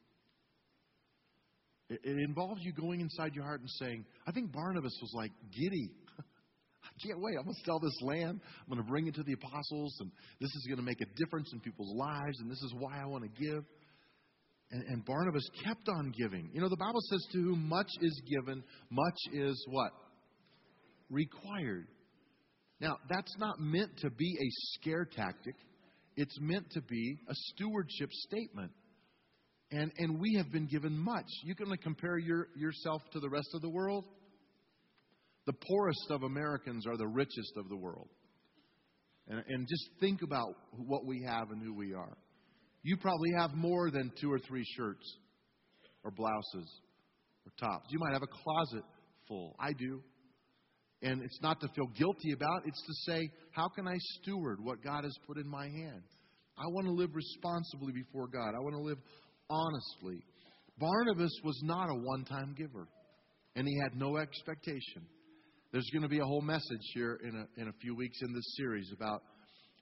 It, 1.89 2.01
it 2.03 2.17
involves 2.19 2.61
you 2.63 2.73
going 2.73 2.99
inside 2.99 3.33
your 3.35 3.45
heart 3.45 3.61
and 3.61 3.69
saying, 3.69 4.05
I 4.27 4.31
think 4.31 4.51
Barnabas 4.51 4.97
was 5.01 5.11
like 5.15 5.31
giddy. 5.51 5.89
I 6.19 7.07
can't 7.07 7.21
wait. 7.21 7.35
I'm 7.39 7.45
going 7.45 7.55
to 7.55 7.65
sell 7.65 7.79
this 7.79 7.97
land. 8.01 8.41
I'm 8.43 8.73
going 8.73 8.83
to 8.83 8.89
bring 8.89 9.07
it 9.07 9.15
to 9.15 9.23
the 9.23 9.33
apostles, 9.33 9.95
and 10.01 10.11
this 10.41 10.49
is 10.53 10.65
going 10.67 10.79
to 10.79 10.83
make 10.83 11.01
a 11.01 11.07
difference 11.15 11.49
in 11.53 11.61
people's 11.61 11.95
lives, 11.95 12.39
and 12.39 12.51
this 12.51 12.61
is 12.61 12.73
why 12.77 13.01
I 13.01 13.05
want 13.05 13.23
to 13.23 13.41
give. 13.41 13.63
And, 14.73 14.83
and 14.87 15.05
Barnabas 15.05 15.47
kept 15.63 15.87
on 15.87 16.11
giving. 16.17 16.49
You 16.51 16.59
know, 16.59 16.67
the 16.67 16.77
Bible 16.77 16.99
says, 17.09 17.23
To 17.33 17.37
whom 17.37 17.69
much 17.69 17.89
is 18.01 18.21
given, 18.27 18.63
much 18.89 19.17
is 19.31 19.63
what? 19.69 19.91
Required. 21.11 21.85
Now, 22.81 22.97
that's 23.07 23.33
not 23.37 23.59
meant 23.59 23.91
to 23.99 24.09
be 24.09 24.35
a 24.41 24.49
scare 24.73 25.05
tactic, 25.05 25.55
it's 26.17 26.35
meant 26.41 26.71
to 26.71 26.81
be 26.81 27.17
a 27.29 27.33
stewardship 27.33 28.09
statement. 28.11 28.71
And, 29.71 29.91
and 29.97 30.19
we 30.19 30.35
have 30.35 30.51
been 30.51 30.67
given 30.67 30.95
much. 30.95 31.25
You 31.43 31.55
can 31.55 31.75
compare 31.77 32.17
your, 32.17 32.47
yourself 32.55 33.01
to 33.13 33.19
the 33.19 33.29
rest 33.29 33.49
of 33.55 33.61
the 33.61 33.69
world. 33.69 34.05
The 35.45 35.53
poorest 35.53 36.05
of 36.11 36.23
Americans 36.23 36.85
are 36.85 36.97
the 36.97 37.07
richest 37.07 37.53
of 37.57 37.69
the 37.69 37.75
world. 37.75 38.07
And, 39.27 39.43
and 39.47 39.67
just 39.67 39.89
think 39.99 40.21
about 40.21 40.55
what 40.77 41.05
we 41.05 41.23
have 41.27 41.49
and 41.49 41.61
who 41.61 41.73
we 41.73 41.93
are. 41.93 42.17
You 42.83 42.97
probably 42.97 43.31
have 43.37 43.53
more 43.53 43.89
than 43.89 44.11
two 44.19 44.31
or 44.31 44.39
three 44.39 44.65
shirts 44.75 45.17
or 46.03 46.11
blouses 46.11 46.69
or 47.45 47.51
tops. 47.59 47.87
You 47.89 47.99
might 47.99 48.13
have 48.13 48.23
a 48.23 48.27
closet 48.27 48.83
full. 49.27 49.55
I 49.59 49.71
do. 49.73 50.01
And 51.01 51.21
it's 51.21 51.39
not 51.41 51.59
to 51.61 51.67
feel 51.75 51.87
guilty 51.97 52.31
about, 52.31 52.63
it's 52.65 52.81
to 52.85 53.11
say, 53.11 53.29
how 53.51 53.67
can 53.69 53.87
I 53.87 53.95
steward 54.21 54.59
what 54.61 54.83
God 54.83 55.03
has 55.03 55.15
put 55.27 55.37
in 55.37 55.47
my 55.47 55.65
hand? 55.65 56.03
I 56.57 56.63
want 56.67 56.87
to 56.87 56.93
live 56.93 57.09
responsibly 57.13 57.93
before 57.93 58.27
God. 58.27 58.53
I 58.55 58.59
want 58.59 58.75
to 58.75 58.81
live 58.81 58.99
honestly. 59.49 60.23
Barnabas 60.79 61.33
was 61.43 61.59
not 61.63 61.89
a 61.89 61.95
one 61.95 62.25
time 62.25 62.55
giver, 62.57 62.87
and 63.55 63.67
he 63.67 63.77
had 63.81 63.95
no 63.95 64.17
expectation. 64.17 65.07
There's 65.71 65.89
going 65.91 66.03
to 66.03 66.09
be 66.09 66.19
a 66.19 66.25
whole 66.25 66.41
message 66.41 66.85
here 66.93 67.19
in 67.23 67.35
a, 67.35 67.61
in 67.61 67.67
a 67.67 67.73
few 67.81 67.95
weeks 67.95 68.19
in 68.21 68.33
this 68.33 68.55
series 68.57 68.91
about 68.95 69.23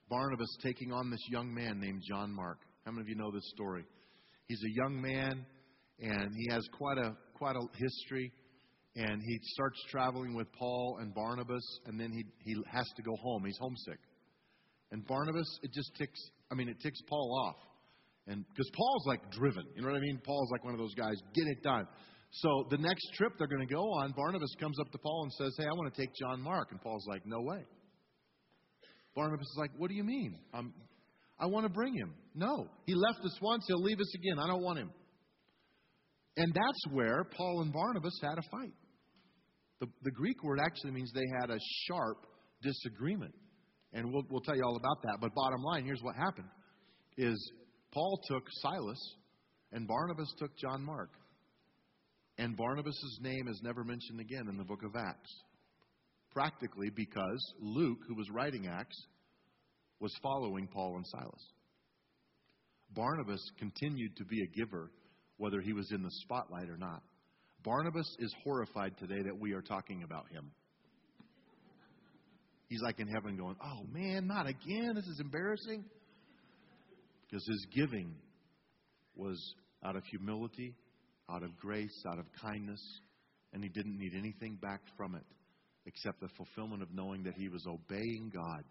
Barnabas 0.08 0.56
taking 0.62 0.92
on 0.92 1.10
this 1.10 1.24
young 1.30 1.52
man 1.52 1.78
named 1.78 2.02
John 2.08 2.34
Mark. 2.34 2.58
How 2.84 2.92
many 2.92 3.02
of 3.02 3.08
you 3.08 3.16
know 3.16 3.30
this 3.30 3.48
story? 3.54 3.84
He's 4.48 4.62
a 4.64 4.74
young 4.74 5.00
man, 5.00 5.46
and 6.00 6.34
he 6.36 6.50
has 6.50 6.66
quite 6.76 6.98
a 6.98 7.16
quite 7.34 7.56
a 7.56 7.62
history. 7.76 8.32
And 8.94 9.22
he 9.24 9.38
starts 9.54 9.82
traveling 9.90 10.34
with 10.34 10.52
Paul 10.52 10.98
and 11.00 11.14
Barnabas, 11.14 11.64
and 11.86 11.98
then 11.98 12.12
he 12.12 12.24
he 12.44 12.54
has 12.70 12.86
to 12.96 13.02
go 13.02 13.14
home. 13.22 13.44
He's 13.46 13.58
homesick. 13.58 13.98
And 14.90 15.06
Barnabas, 15.06 15.46
it 15.62 15.72
just 15.72 15.90
ticks. 15.96 16.20
I 16.50 16.54
mean, 16.54 16.68
it 16.68 16.76
ticks 16.82 17.00
Paul 17.08 17.46
off. 17.46 17.56
And 18.26 18.44
because 18.48 18.70
Paul's 18.76 19.06
like 19.06 19.30
driven, 19.32 19.64
you 19.74 19.82
know 19.82 19.88
what 19.88 19.96
I 19.96 20.00
mean? 20.00 20.20
Paul's 20.24 20.50
like 20.52 20.62
one 20.64 20.74
of 20.74 20.78
those 20.78 20.94
guys, 20.94 21.14
get 21.34 21.46
it 21.46 21.62
done. 21.62 21.86
So 22.30 22.66
the 22.70 22.78
next 22.78 23.12
trip 23.14 23.32
they're 23.38 23.48
going 23.48 23.66
to 23.66 23.74
go 23.74 23.82
on, 23.82 24.12
Barnabas 24.16 24.54
comes 24.60 24.78
up 24.78 24.90
to 24.92 24.98
Paul 24.98 25.24
and 25.24 25.32
says, 25.32 25.54
Hey, 25.58 25.66
I 25.66 25.72
want 25.72 25.92
to 25.92 26.00
take 26.00 26.10
John 26.14 26.40
Mark. 26.40 26.68
And 26.70 26.80
Paul's 26.80 27.06
like, 27.08 27.26
No 27.26 27.40
way. 27.40 27.64
Barnabas 29.14 29.46
is 29.46 29.56
like, 29.58 29.70
What 29.76 29.88
do 29.88 29.96
you 29.96 30.04
mean? 30.04 30.38
Um, 30.54 30.72
I 31.42 31.46
want 31.46 31.66
to 31.66 31.72
bring 31.72 31.94
him. 31.94 32.14
No. 32.36 32.68
He 32.86 32.94
left 32.94 33.18
us 33.24 33.36
once, 33.42 33.64
he'll 33.66 33.82
leave 33.82 33.98
us 33.98 34.14
again. 34.14 34.38
I 34.38 34.46
don't 34.46 34.62
want 34.62 34.78
him. 34.78 34.90
And 36.36 36.54
that's 36.54 36.94
where 36.94 37.24
Paul 37.36 37.62
and 37.62 37.72
Barnabas 37.72 38.18
had 38.22 38.38
a 38.38 38.42
fight. 38.42 38.72
The, 39.80 39.88
the 40.04 40.12
Greek 40.12 40.42
word 40.44 40.60
actually 40.64 40.92
means 40.92 41.10
they 41.12 41.20
had 41.40 41.50
a 41.50 41.58
sharp 41.86 42.24
disagreement. 42.62 43.34
And 43.92 44.10
we'll, 44.12 44.22
we'll 44.30 44.40
tell 44.40 44.56
you 44.56 44.62
all 44.64 44.76
about 44.76 45.02
that. 45.02 45.18
But 45.20 45.34
bottom 45.34 45.62
line, 45.62 45.84
here's 45.84 46.00
what 46.00 46.14
happened 46.14 46.48
is 47.18 47.52
Paul 47.92 48.18
took 48.28 48.44
Silas, 48.62 49.16
and 49.72 49.86
Barnabas 49.86 50.32
took 50.38 50.56
John 50.56 50.82
Mark. 50.82 51.10
And 52.38 52.56
Barnabas' 52.56 53.18
name 53.20 53.48
is 53.48 53.60
never 53.62 53.84
mentioned 53.84 54.20
again 54.20 54.48
in 54.48 54.56
the 54.56 54.64
book 54.64 54.82
of 54.84 54.96
Acts. 54.96 55.30
Practically 56.30 56.88
because 56.94 57.54
Luke, 57.60 57.98
who 58.08 58.14
was 58.14 58.30
writing 58.30 58.68
Acts, 58.68 58.96
was 60.02 60.12
following 60.20 60.66
Paul 60.66 60.96
and 60.96 61.06
Silas. 61.06 61.52
Barnabas 62.92 63.40
continued 63.56 64.16
to 64.16 64.24
be 64.24 64.42
a 64.42 64.46
giver, 64.48 64.90
whether 65.36 65.60
he 65.60 65.72
was 65.72 65.90
in 65.92 66.02
the 66.02 66.10
spotlight 66.24 66.68
or 66.68 66.76
not. 66.76 67.02
Barnabas 67.62 68.16
is 68.18 68.34
horrified 68.42 68.98
today 68.98 69.22
that 69.22 69.38
we 69.38 69.52
are 69.52 69.62
talking 69.62 70.02
about 70.02 70.26
him. 70.32 70.50
He's 72.68 72.80
like 72.82 72.98
in 72.98 73.06
heaven 73.06 73.36
going, 73.36 73.54
Oh 73.64 73.86
man, 73.92 74.26
not 74.26 74.48
again. 74.48 74.94
This 74.96 75.06
is 75.06 75.20
embarrassing 75.20 75.84
because 77.30 77.46
his 77.46 77.66
giving 77.72 78.12
was 79.14 79.38
out 79.84 79.94
of 79.94 80.02
humility, 80.06 80.74
out 81.30 81.44
of 81.44 81.56
grace, 81.58 82.02
out 82.10 82.18
of 82.18 82.24
kindness, 82.42 82.82
and 83.52 83.62
he 83.62 83.68
didn't 83.68 83.98
need 83.98 84.14
anything 84.18 84.58
back 84.60 84.80
from 84.96 85.14
it 85.14 85.24
except 85.86 86.20
the 86.20 86.28
fulfillment 86.36 86.82
of 86.82 86.88
knowing 86.92 87.22
that 87.22 87.34
he 87.36 87.48
was 87.48 87.64
obeying 87.68 88.32
God 88.34 88.64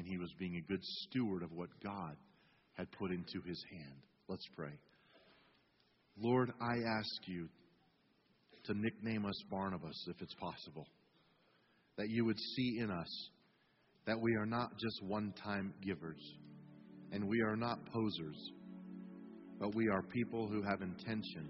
and 0.00 0.08
he 0.08 0.16
was 0.16 0.32
being 0.38 0.56
a 0.56 0.72
good 0.72 0.82
steward 0.82 1.42
of 1.42 1.52
what 1.52 1.68
God 1.84 2.16
had 2.72 2.90
put 2.92 3.10
into 3.10 3.46
his 3.46 3.62
hand. 3.70 4.00
Let's 4.28 4.46
pray. 4.56 4.72
Lord, 6.18 6.50
I 6.58 6.72
ask 6.98 7.28
you 7.28 7.50
to 8.64 8.72
nickname 8.72 9.26
us 9.26 9.34
Barnabas 9.50 10.06
if 10.08 10.22
it's 10.22 10.34
possible. 10.36 10.86
That 11.98 12.08
you 12.08 12.24
would 12.24 12.38
see 12.38 12.78
in 12.80 12.90
us 12.90 13.28
that 14.06 14.18
we 14.18 14.34
are 14.36 14.46
not 14.46 14.70
just 14.78 15.02
one 15.04 15.34
time 15.44 15.74
givers 15.84 16.22
and 17.12 17.28
we 17.28 17.42
are 17.42 17.56
not 17.56 17.84
posers, 17.92 18.52
but 19.60 19.74
we 19.74 19.90
are 19.90 20.00
people 20.00 20.48
who 20.48 20.62
have 20.62 20.80
intention 20.80 21.46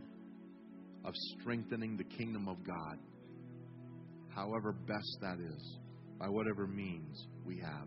of 1.04 1.14
strengthening 1.38 1.96
the 1.96 2.16
kingdom 2.16 2.48
of 2.48 2.56
God, 2.66 2.98
however 4.34 4.72
best 4.72 5.18
that 5.20 5.38
is, 5.38 5.78
by 6.18 6.28
whatever 6.28 6.66
means 6.66 7.28
we 7.46 7.56
have. 7.60 7.86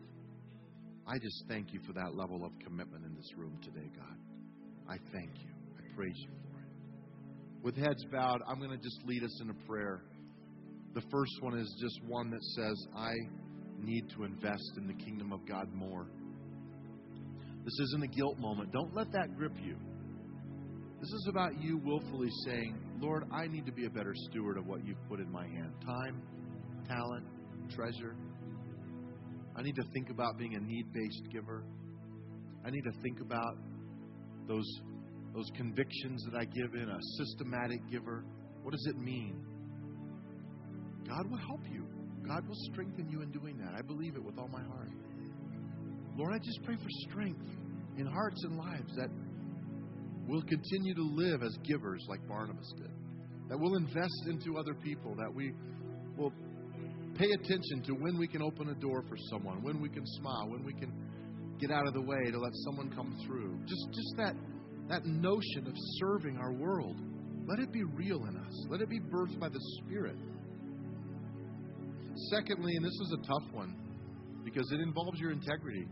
I 1.05 1.19
just 1.19 1.43
thank 1.47 1.73
you 1.73 1.79
for 1.85 1.93
that 1.93 2.15
level 2.15 2.45
of 2.45 2.51
commitment 2.59 3.05
in 3.05 3.15
this 3.15 3.29
room 3.35 3.59
today, 3.61 3.89
God. 3.95 4.17
I 4.87 4.97
thank 5.11 5.31
you. 5.41 5.49
I 5.77 5.95
praise 5.95 6.15
you 6.17 6.29
for 6.29 6.59
it. 6.59 7.63
With 7.63 7.75
heads 7.75 8.05
bowed, 8.11 8.41
I'm 8.47 8.59
going 8.59 8.71
to 8.71 8.77
just 8.77 9.03
lead 9.05 9.23
us 9.23 9.41
in 9.41 9.49
a 9.49 9.53
prayer. 9.67 10.03
The 10.93 11.01
first 11.11 11.41
one 11.41 11.57
is 11.57 11.75
just 11.81 11.99
one 12.07 12.29
that 12.31 12.43
says, 12.43 12.87
I 12.95 13.13
need 13.79 14.09
to 14.15 14.23
invest 14.23 14.71
in 14.77 14.87
the 14.87 14.93
kingdom 14.93 15.33
of 15.33 15.45
God 15.45 15.73
more. 15.73 16.07
This 17.65 17.79
isn't 17.79 18.03
a 18.03 18.07
guilt 18.07 18.37
moment. 18.39 18.71
Don't 18.71 18.93
let 18.93 19.11
that 19.11 19.35
grip 19.37 19.53
you. 19.61 19.75
This 20.99 21.09
is 21.09 21.27
about 21.29 21.61
you 21.61 21.77
willfully 21.77 22.29
saying, 22.45 22.77
Lord, 22.99 23.25
I 23.31 23.47
need 23.47 23.65
to 23.65 23.73
be 23.73 23.85
a 23.85 23.89
better 23.89 24.13
steward 24.29 24.57
of 24.57 24.65
what 24.65 24.85
you've 24.85 25.05
put 25.09 25.19
in 25.19 25.29
my 25.29 25.45
hand 25.45 25.73
time, 25.85 26.21
talent, 26.87 27.25
treasure. 27.75 28.15
I 29.55 29.61
need 29.61 29.75
to 29.75 29.83
think 29.93 30.09
about 30.09 30.37
being 30.37 30.55
a 30.55 30.59
need 30.59 30.91
based 30.93 31.23
giver. 31.31 31.63
I 32.65 32.69
need 32.69 32.83
to 32.83 32.91
think 33.01 33.19
about 33.19 33.57
those 34.47 34.67
those 35.33 35.49
convictions 35.55 36.23
that 36.29 36.37
I 36.37 36.45
give 36.45 36.75
in, 36.75 36.89
a 36.89 36.99
systematic 37.17 37.79
giver. 37.91 38.23
What 38.61 38.71
does 38.71 38.85
it 38.87 38.97
mean? 38.97 39.43
God 41.07 41.29
will 41.29 41.39
help 41.39 41.61
you. 41.71 41.85
God 42.27 42.47
will 42.47 42.57
strengthen 42.71 43.09
you 43.09 43.21
in 43.21 43.31
doing 43.31 43.57
that. 43.57 43.73
I 43.77 43.81
believe 43.81 44.15
it 44.15 44.23
with 44.23 44.37
all 44.37 44.47
my 44.47 44.61
heart. 44.63 44.91
Lord, 46.15 46.33
I 46.33 46.37
just 46.37 46.63
pray 46.63 46.75
for 46.75 47.09
strength 47.09 47.45
in 47.97 48.05
hearts 48.05 48.43
and 48.43 48.57
lives 48.57 48.95
that 48.95 49.09
we'll 50.27 50.43
continue 50.43 50.93
to 50.95 51.03
live 51.03 51.41
as 51.43 51.57
givers 51.63 52.05
like 52.07 52.25
Barnabas 52.27 52.71
did, 52.77 52.91
that 53.49 53.59
we'll 53.59 53.75
invest 53.75 54.27
into 54.27 54.57
other 54.57 54.75
people, 54.75 55.15
that 55.15 55.33
we 55.33 55.51
will 56.15 56.31
pay 57.15 57.29
attention 57.31 57.83
to 57.85 57.93
when 57.93 58.17
we 58.17 58.27
can 58.27 58.41
open 58.41 58.69
a 58.69 58.75
door 58.75 59.03
for 59.07 59.15
someone, 59.29 59.61
when 59.63 59.81
we 59.81 59.89
can 59.89 60.05
smile, 60.05 60.49
when 60.49 60.63
we 60.63 60.73
can 60.73 60.91
get 61.59 61.71
out 61.71 61.87
of 61.87 61.93
the 61.93 62.01
way 62.01 62.31
to 62.31 62.39
let 62.39 62.51
someone 62.65 62.91
come 62.95 63.15
through. 63.25 63.57
Just, 63.65 63.87
just 63.93 64.13
that, 64.17 64.33
that 64.89 65.05
notion 65.05 65.67
of 65.67 65.73
serving 65.99 66.37
our 66.37 66.53
world. 66.53 66.99
Let 67.47 67.59
it 67.59 67.71
be 67.71 67.83
real 67.83 68.25
in 68.25 68.37
us. 68.37 68.65
Let 68.69 68.81
it 68.81 68.89
be 68.89 68.99
birthed 68.99 69.39
by 69.39 69.49
the 69.49 69.59
Spirit. 69.79 70.15
Secondly, 72.31 72.71
and 72.75 72.85
this 72.85 72.93
is 72.93 73.15
a 73.21 73.27
tough 73.27 73.53
one 73.53 73.75
because 74.43 74.71
it 74.71 74.79
involves 74.79 75.19
your 75.19 75.31
integrity. 75.31 75.87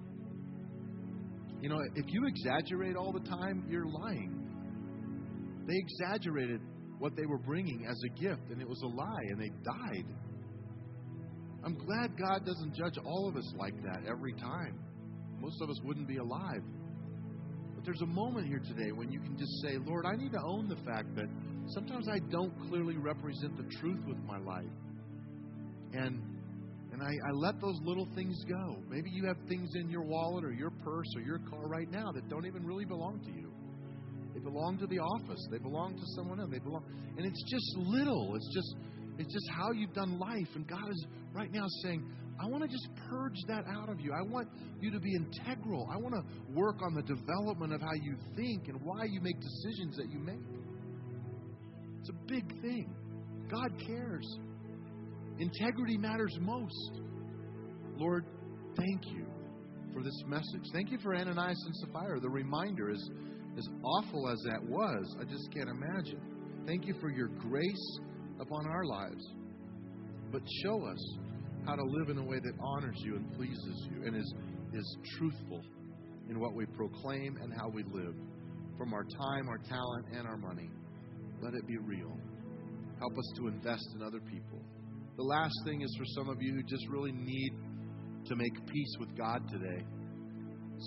You 1.61 1.69
know, 1.69 1.79
if 1.95 2.05
you 2.07 2.25
exaggerate 2.25 2.95
all 2.95 3.11
the 3.11 3.27
time, 3.29 3.65
you're 3.67 3.85
lying. 3.85 4.41
They 5.67 5.75
exaggerated 5.77 6.61
what 6.99 7.15
they 7.15 7.25
were 7.25 7.37
bringing 7.37 7.85
as 7.89 7.99
a 8.05 8.19
gift, 8.19 8.49
and 8.49 8.61
it 8.61 8.67
was 8.67 8.81
a 8.83 8.87
lie, 8.87 9.23
and 9.29 9.39
they 9.39 9.49
died. 9.63 10.05
I'm 11.63 11.75
glad 11.75 12.17
God 12.17 12.45
doesn't 12.45 12.75
judge 12.75 12.97
all 13.05 13.29
of 13.29 13.35
us 13.35 13.53
like 13.57 13.81
that 13.83 14.01
every 14.09 14.33
time. 14.33 14.79
Most 15.39 15.61
of 15.61 15.69
us 15.69 15.79
wouldn't 15.83 16.07
be 16.07 16.17
alive. 16.17 16.63
But 17.75 17.85
there's 17.85 18.01
a 18.01 18.07
moment 18.07 18.47
here 18.47 18.59
today 18.59 18.91
when 18.91 19.11
you 19.11 19.19
can 19.19 19.37
just 19.37 19.51
say, 19.63 19.77
Lord, 19.77 20.05
I 20.05 20.15
need 20.15 20.31
to 20.31 20.41
own 20.43 20.67
the 20.67 20.75
fact 20.77 21.15
that 21.15 21.27
sometimes 21.67 22.07
I 22.07 22.19
don't 22.31 22.53
clearly 22.69 22.97
represent 22.97 23.57
the 23.57 23.75
truth 23.77 23.99
with 24.07 24.17
my 24.25 24.39
life. 24.39 24.65
And 25.93 26.21
and 26.93 27.01
I, 27.01 27.07
I 27.07 27.31
let 27.31 27.59
those 27.61 27.79
little 27.83 28.07
things 28.15 28.43
go. 28.49 28.77
Maybe 28.89 29.09
you 29.09 29.25
have 29.25 29.37
things 29.47 29.71
in 29.75 29.89
your 29.89 30.03
wallet 30.03 30.43
or 30.43 30.51
your 30.51 30.69
purse 30.69 31.07
or 31.15 31.21
your 31.21 31.39
car 31.49 31.67
right 31.67 31.89
now 31.89 32.11
that 32.11 32.29
don't 32.29 32.45
even 32.45 32.65
really 32.65 32.83
belong 32.83 33.21
to 33.21 33.31
you. 33.31 33.51
They 34.33 34.39
belong 34.39 34.77
to 34.79 34.87
the 34.87 34.99
office. 34.99 35.39
They 35.49 35.57
belong 35.57 35.95
to 35.95 36.03
someone 36.15 36.39
else. 36.39 36.49
They 36.51 36.59
belong, 36.59 36.83
and 37.17 37.25
it's 37.25 37.43
just 37.49 37.77
little. 37.77 38.35
It's 38.35 38.53
just, 38.53 38.75
it's 39.21 39.33
just 39.33 39.49
how 39.49 39.71
you've 39.71 39.93
done 39.93 40.19
life. 40.19 40.47
And 40.55 40.67
God 40.67 40.89
is 40.89 41.05
right 41.33 41.51
now 41.51 41.65
saying, 41.83 42.03
I 42.41 42.47
want 42.47 42.63
to 42.63 42.69
just 42.69 42.87
purge 43.09 43.37
that 43.47 43.65
out 43.67 43.89
of 43.89 43.99
you. 43.99 44.13
I 44.13 44.21
want 44.21 44.47
you 44.79 44.91
to 44.91 44.99
be 44.99 45.15
integral. 45.15 45.87
I 45.93 45.97
want 45.97 46.15
to 46.15 46.53
work 46.53 46.77
on 46.81 46.95
the 46.95 47.03
development 47.03 47.73
of 47.73 47.81
how 47.81 47.93
you 47.93 48.15
think 48.35 48.67
and 48.67 48.81
why 48.81 49.05
you 49.05 49.21
make 49.21 49.39
decisions 49.39 49.95
that 49.97 50.09
you 50.09 50.19
make. 50.19 50.41
It's 51.99 52.09
a 52.09 52.27
big 52.27 52.49
thing. 52.61 52.95
God 53.49 53.71
cares. 53.85 54.25
Integrity 55.37 55.97
matters 55.97 56.35
most. 56.41 57.01
Lord, 57.95 58.25
thank 58.75 59.05
you 59.13 59.25
for 59.93 60.01
this 60.01 60.23
message. 60.25 60.67
Thank 60.73 60.91
you 60.91 60.97
for 61.03 61.15
Ananias 61.15 61.61
and 61.65 61.75
Sapphira. 61.75 62.19
The 62.19 62.29
reminder 62.29 62.89
is 62.89 63.09
as 63.57 63.67
awful 63.83 64.29
as 64.29 64.39
that 64.45 64.63
was, 64.63 65.15
I 65.19 65.25
just 65.25 65.51
can't 65.53 65.69
imagine. 65.69 66.19
Thank 66.65 66.85
you 66.85 66.95
for 67.01 67.11
your 67.11 67.27
grace 67.27 67.99
upon 68.41 68.67
our 68.67 68.83
lives. 68.83 69.23
But 70.31 70.41
show 70.63 70.85
us 70.85 71.17
how 71.65 71.75
to 71.75 71.83
live 71.83 72.09
in 72.09 72.17
a 72.17 72.23
way 72.23 72.39
that 72.39 72.53
honors 72.59 72.97
you 72.99 73.15
and 73.15 73.31
pleases 73.33 73.87
you 73.91 74.03
and 74.05 74.15
is, 74.15 74.33
is 74.73 74.97
truthful 75.17 75.61
in 76.29 76.39
what 76.39 76.55
we 76.55 76.65
proclaim 76.65 77.37
and 77.41 77.53
how 77.53 77.69
we 77.69 77.83
live. 77.83 78.15
From 78.77 78.93
our 78.93 79.03
time, 79.03 79.47
our 79.47 79.59
talent, 79.69 80.07
and 80.17 80.27
our 80.27 80.37
money. 80.37 80.71
Let 81.41 81.53
it 81.53 81.67
be 81.67 81.77
real. 81.77 82.17
Help 82.99 83.17
us 83.17 83.31
to 83.37 83.47
invest 83.47 83.85
in 83.95 84.01
other 84.01 84.19
people. 84.21 84.59
The 85.17 85.23
last 85.23 85.53
thing 85.65 85.81
is 85.81 85.95
for 85.97 86.05
some 86.15 86.29
of 86.29 86.41
you 86.41 86.53
who 86.53 86.63
just 86.63 86.87
really 86.89 87.11
need 87.11 87.51
to 88.25 88.35
make 88.35 88.53
peace 88.67 88.95
with 88.99 89.15
God 89.15 89.47
today. 89.51 89.83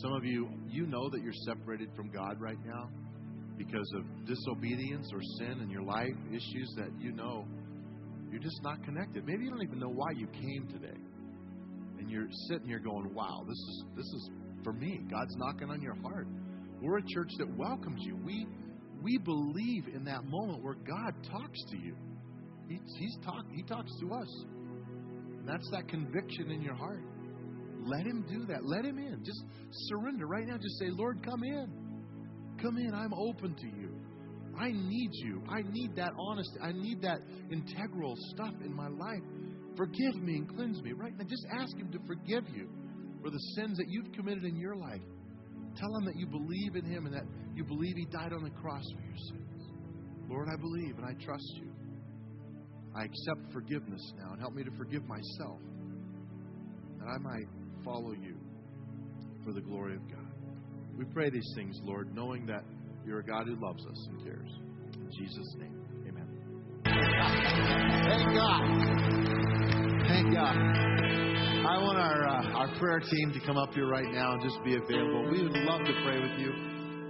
Some 0.02 0.12
of 0.12 0.24
you, 0.24 0.48
you 0.68 0.86
know 0.86 1.08
that 1.10 1.22
you're 1.22 1.32
separated 1.46 1.90
from 1.94 2.10
God 2.10 2.40
right 2.40 2.58
now 2.64 2.88
because 3.56 3.92
of 3.96 4.26
disobedience 4.26 5.08
or 5.12 5.20
sin 5.38 5.60
in 5.62 5.70
your 5.70 5.82
life, 5.82 6.14
issues 6.30 6.74
that 6.76 6.90
you 6.98 7.12
know 7.12 7.46
you're 8.30 8.42
just 8.42 8.62
not 8.62 8.82
connected. 8.84 9.24
Maybe 9.26 9.44
you 9.44 9.50
don't 9.50 9.62
even 9.62 9.78
know 9.78 9.92
why 9.92 10.10
you 10.16 10.26
came 10.26 10.68
today. 10.68 10.98
And 11.98 12.10
you're 12.10 12.28
sitting 12.48 12.66
here 12.66 12.80
going, 12.80 13.14
"Wow, 13.14 13.44
this 13.46 13.56
is 13.56 13.84
this 13.96 14.06
is 14.06 14.30
for 14.62 14.72
me. 14.72 15.00
God's 15.10 15.36
knocking 15.36 15.70
on 15.70 15.80
your 15.80 15.94
heart." 16.02 16.26
We're 16.80 16.98
a 16.98 17.06
church 17.06 17.30
that 17.38 17.48
welcomes 17.56 18.02
you. 18.04 18.16
We 18.16 18.46
we 19.02 19.18
believe 19.18 19.88
in 19.94 20.04
that 20.04 20.24
moment 20.24 20.62
where 20.62 20.74
God 20.74 21.14
talks 21.30 21.58
to 21.70 21.76
you. 21.76 21.94
He, 22.68 22.80
he's 22.98 23.16
talk, 23.24 23.44
he 23.52 23.62
talks 23.62 23.92
to 24.00 24.12
us. 24.14 24.44
And 25.38 25.46
that's 25.46 25.68
that 25.72 25.88
conviction 25.88 26.50
in 26.50 26.62
your 26.62 26.74
heart. 26.74 27.02
Let 27.84 28.06
him 28.06 28.24
do 28.26 28.46
that. 28.46 28.64
Let 28.64 28.86
him 28.86 28.98
in. 28.98 29.22
Just 29.22 29.44
surrender 29.70 30.26
right 30.26 30.46
now. 30.46 30.56
Just 30.56 30.78
say, 30.78 30.86
Lord, 30.88 31.22
come 31.22 31.44
in. 31.44 31.83
Come 32.64 32.78
in. 32.78 32.94
I'm 32.94 33.12
open 33.12 33.54
to 33.54 33.66
you. 33.66 33.90
I 34.58 34.70
need 34.72 35.10
you. 35.12 35.42
I 35.50 35.60
need 35.70 35.96
that 35.96 36.12
honesty. 36.18 36.58
I 36.62 36.72
need 36.72 37.02
that 37.02 37.18
integral 37.50 38.14
stuff 38.32 38.54
in 38.64 38.72
my 38.72 38.88
life. 38.88 39.22
Forgive 39.76 40.22
me 40.22 40.36
and 40.36 40.48
cleanse 40.48 40.80
me. 40.80 40.92
Right 40.92 41.12
now, 41.18 41.24
just 41.28 41.44
ask 41.52 41.76
Him 41.76 41.90
to 41.92 41.98
forgive 42.06 42.48
you 42.48 42.70
for 43.20 43.28
the 43.28 43.38
sins 43.54 43.76
that 43.76 43.86
you've 43.88 44.10
committed 44.12 44.44
in 44.44 44.56
your 44.56 44.76
life. 44.76 45.02
Tell 45.76 45.94
Him 45.96 46.06
that 46.06 46.16
you 46.16 46.26
believe 46.26 46.76
in 46.76 46.86
Him 46.86 47.04
and 47.04 47.14
that 47.14 47.24
you 47.54 47.64
believe 47.64 47.96
He 47.96 48.06
died 48.06 48.32
on 48.32 48.42
the 48.42 48.50
cross 48.50 48.84
for 48.96 49.02
your 49.02 49.18
sins. 49.28 49.62
Lord, 50.26 50.48
I 50.50 50.56
believe 50.56 50.96
and 50.96 51.04
I 51.04 51.12
trust 51.22 51.52
you. 51.56 51.70
I 52.96 53.04
accept 53.04 53.52
forgiveness 53.52 54.00
now 54.16 54.32
and 54.32 54.40
help 54.40 54.54
me 54.54 54.64
to 54.64 54.70
forgive 54.78 55.04
myself 55.04 55.60
that 56.98 57.08
I 57.08 57.18
might 57.18 57.48
follow 57.84 58.12
you 58.12 58.38
for 59.44 59.52
the 59.52 59.60
glory 59.60 59.96
of 59.96 60.08
God. 60.08 60.33
We 60.96 61.04
pray 61.06 61.30
these 61.30 61.52
things, 61.56 61.78
Lord, 61.82 62.14
knowing 62.14 62.46
that 62.46 62.64
you're 63.04 63.18
a 63.18 63.24
God 63.24 63.46
who 63.46 63.56
loves 63.60 63.84
us 63.84 64.08
and 64.10 64.24
cares. 64.24 64.50
In 64.94 65.10
Jesus' 65.18 65.54
name, 65.58 65.74
amen. 66.08 66.28
Thank 66.84 68.34
God. 68.34 68.62
Thank 70.06 70.34
God. 70.34 70.56
I 71.66 71.78
want 71.82 71.98
our, 71.98 72.28
uh, 72.28 72.58
our 72.58 72.78
prayer 72.78 73.00
team 73.00 73.32
to 73.32 73.40
come 73.44 73.56
up 73.56 73.74
here 73.74 73.88
right 73.88 74.12
now 74.12 74.34
and 74.34 74.42
just 74.42 74.62
be 74.64 74.76
available. 74.76 75.30
We 75.30 75.42
would 75.42 75.56
love 75.64 75.80
to 75.80 75.92
pray 76.04 76.20
with 76.20 76.38
you 76.38 76.52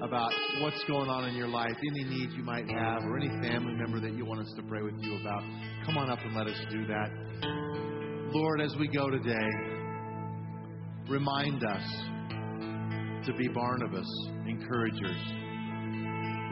about 0.00 0.32
what's 0.60 0.82
going 0.84 1.08
on 1.08 1.28
in 1.28 1.34
your 1.34 1.48
life, 1.48 1.76
any 1.76 2.04
needs 2.04 2.32
you 2.34 2.42
might 2.42 2.68
have, 2.70 3.02
or 3.04 3.18
any 3.18 3.28
family 3.46 3.74
member 3.74 4.00
that 4.00 4.12
you 4.14 4.24
want 4.24 4.40
us 4.40 4.52
to 4.56 4.62
pray 4.62 4.82
with 4.82 4.94
you 5.00 5.18
about. 5.20 5.42
Come 5.84 5.98
on 5.98 6.08
up 6.08 6.20
and 6.24 6.34
let 6.34 6.46
us 6.46 6.58
do 6.70 6.86
that. 6.86 7.10
Lord, 8.32 8.60
as 8.60 8.74
we 8.78 8.88
go 8.88 9.10
today, 9.10 9.48
remind 11.08 11.64
us 11.64 11.82
to 13.26 13.32
be 13.32 13.48
Barnabas, 13.48 14.08
encouragers. 14.46 15.16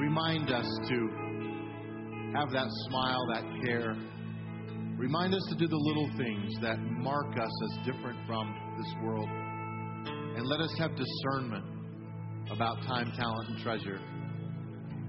Remind 0.01 0.51
us 0.51 0.67
to 0.89 1.23
have 2.35 2.51
that 2.51 2.69
smile, 2.89 3.27
that 3.35 3.45
care. 3.65 3.95
Remind 4.97 5.35
us 5.35 5.45
to 5.51 5.55
do 5.55 5.69
the 5.69 5.77
little 5.77 6.09
things 6.17 6.55
that 6.63 6.79
mark 6.79 7.39
us 7.39 7.51
as 7.65 7.87
different 7.87 8.19
from 8.27 8.55
this 8.79 8.95
world. 9.03 9.29
And 9.29 10.47
let 10.47 10.61
us 10.61 10.75
have 10.79 10.93
discernment 10.97 11.65
about 12.51 12.77
time, 12.87 13.13
talent, 13.17 13.51
and 13.51 13.63
treasure. 13.63 14.01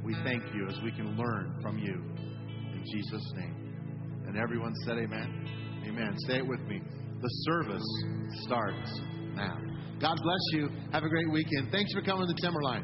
We 0.03 0.15
thank 0.25 0.43
you 0.53 0.67
as 0.67 0.77
we 0.83 0.91
can 0.91 1.15
learn 1.17 1.59
from 1.61 1.77
you. 1.77 1.93
In 1.93 2.83
Jesus' 2.93 3.31
name. 3.35 4.23
And 4.27 4.37
everyone 4.37 4.73
said, 4.85 4.97
Amen. 4.97 5.83
Amen. 5.87 6.15
Say 6.27 6.37
it 6.37 6.47
with 6.47 6.61
me. 6.61 6.81
The 7.21 7.29
service 7.45 8.03
starts 8.43 8.99
now. 9.35 9.72
God 10.03 10.19
bless 10.21 10.41
you. 10.51 10.69
Have 10.91 11.05
a 11.05 11.07
great 11.07 11.31
weekend. 11.31 11.71
Thanks 11.71 11.93
for 11.93 12.01
coming 12.01 12.27
to 12.27 12.33
Timberline. 12.41 12.83